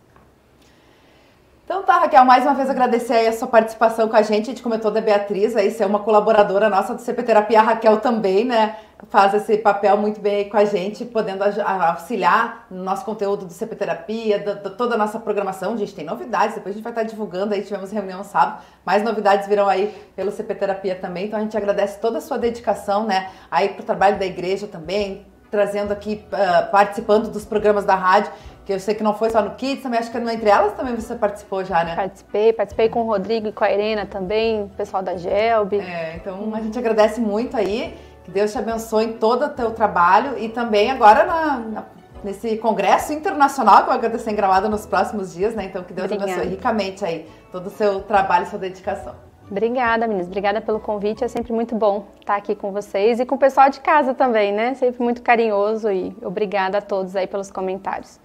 [1.71, 4.47] Então tá, Raquel, mais uma vez agradecer aí a sua participação com a gente.
[4.47, 7.63] A gente comentou da Beatriz, aí você é uma colaboradora nossa do CP Terapia, a
[7.63, 8.77] Raquel também, né?
[9.09, 13.77] Faz esse papel muito bem com a gente, podendo auxiliar no nosso conteúdo do CP
[13.77, 15.75] Terapia, da, da, toda a nossa programação.
[15.75, 19.05] A gente tem novidades, depois a gente vai estar divulgando aí, tivemos reunião sábado, mais
[19.05, 21.27] novidades virão aí pelo CP Terapia também.
[21.27, 23.31] Então a gente agradece toda a sua dedicação, né?
[23.49, 28.33] Aí pro trabalho da igreja também, trazendo aqui, uh, participando dos programas da rádio
[28.71, 30.95] que eu sei que não foi só no Kids, também acho que Entre Elas também
[30.95, 31.97] você participou já, né?
[31.97, 35.75] Participei, participei com o Rodrigo e com a Irena também, o pessoal da Gelb.
[35.75, 39.73] É, então a gente agradece muito aí, que Deus te abençoe em todo o teu
[39.73, 41.85] trabalho e também agora na, na,
[42.23, 45.65] nesse congresso internacional que vai acontecer em Gramado nos próximos dias, né?
[45.65, 46.31] Então que Deus Obrigada.
[46.31, 49.15] abençoe ricamente aí todo o seu trabalho e sua dedicação.
[49.51, 50.29] Obrigada, meninas.
[50.29, 51.25] Obrigada pelo convite.
[51.25, 54.53] É sempre muito bom estar aqui com vocês e com o pessoal de casa também,
[54.53, 54.75] né?
[54.75, 58.21] Sempre muito carinhoso e obrigada a todos aí pelos comentários.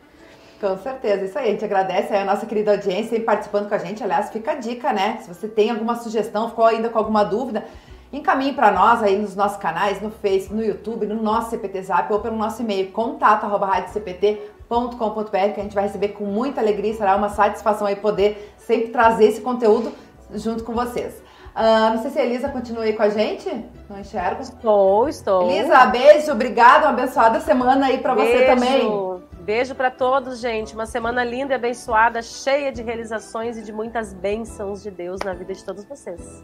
[0.59, 1.49] Com certeza, isso aí.
[1.49, 4.03] A gente agradece a nossa querida audiência sempre participando com a gente.
[4.03, 5.19] Aliás, fica a dica, né?
[5.21, 7.65] Se você tem alguma sugestão, ficou ainda com alguma dúvida,
[8.11, 12.11] encaminhe para nós aí nos nossos canais, no Facebook, no YouTube, no nosso CPT Zap
[12.11, 17.29] ou pelo nosso e-mail contato@radiocpt.com.br que a gente vai receber com muita alegria, será uma
[17.29, 19.91] satisfação aí poder sempre trazer esse conteúdo
[20.33, 21.23] junto com vocês.
[21.55, 23.49] Uh, não sei se a Elisa continua aí com a gente.
[23.89, 24.41] Não enxergo.
[24.41, 25.49] Estou, estou.
[25.49, 29.14] Elisa, beijo, obrigada, uma abençoada semana aí para você também.
[29.45, 30.73] Beijo para todos, gente.
[30.73, 35.35] Uma semana linda e abençoada, cheia de realizações e de muitas bênçãos de Deus na
[35.35, 36.43] vida de todos vocês.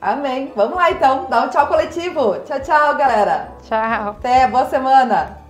[0.00, 0.52] Amém.
[0.54, 2.38] Vamos lá então, dá um tchau coletivo.
[2.44, 3.52] Tchau, tchau, galera.
[3.64, 4.10] Tchau.
[4.10, 5.45] Até, boa semana.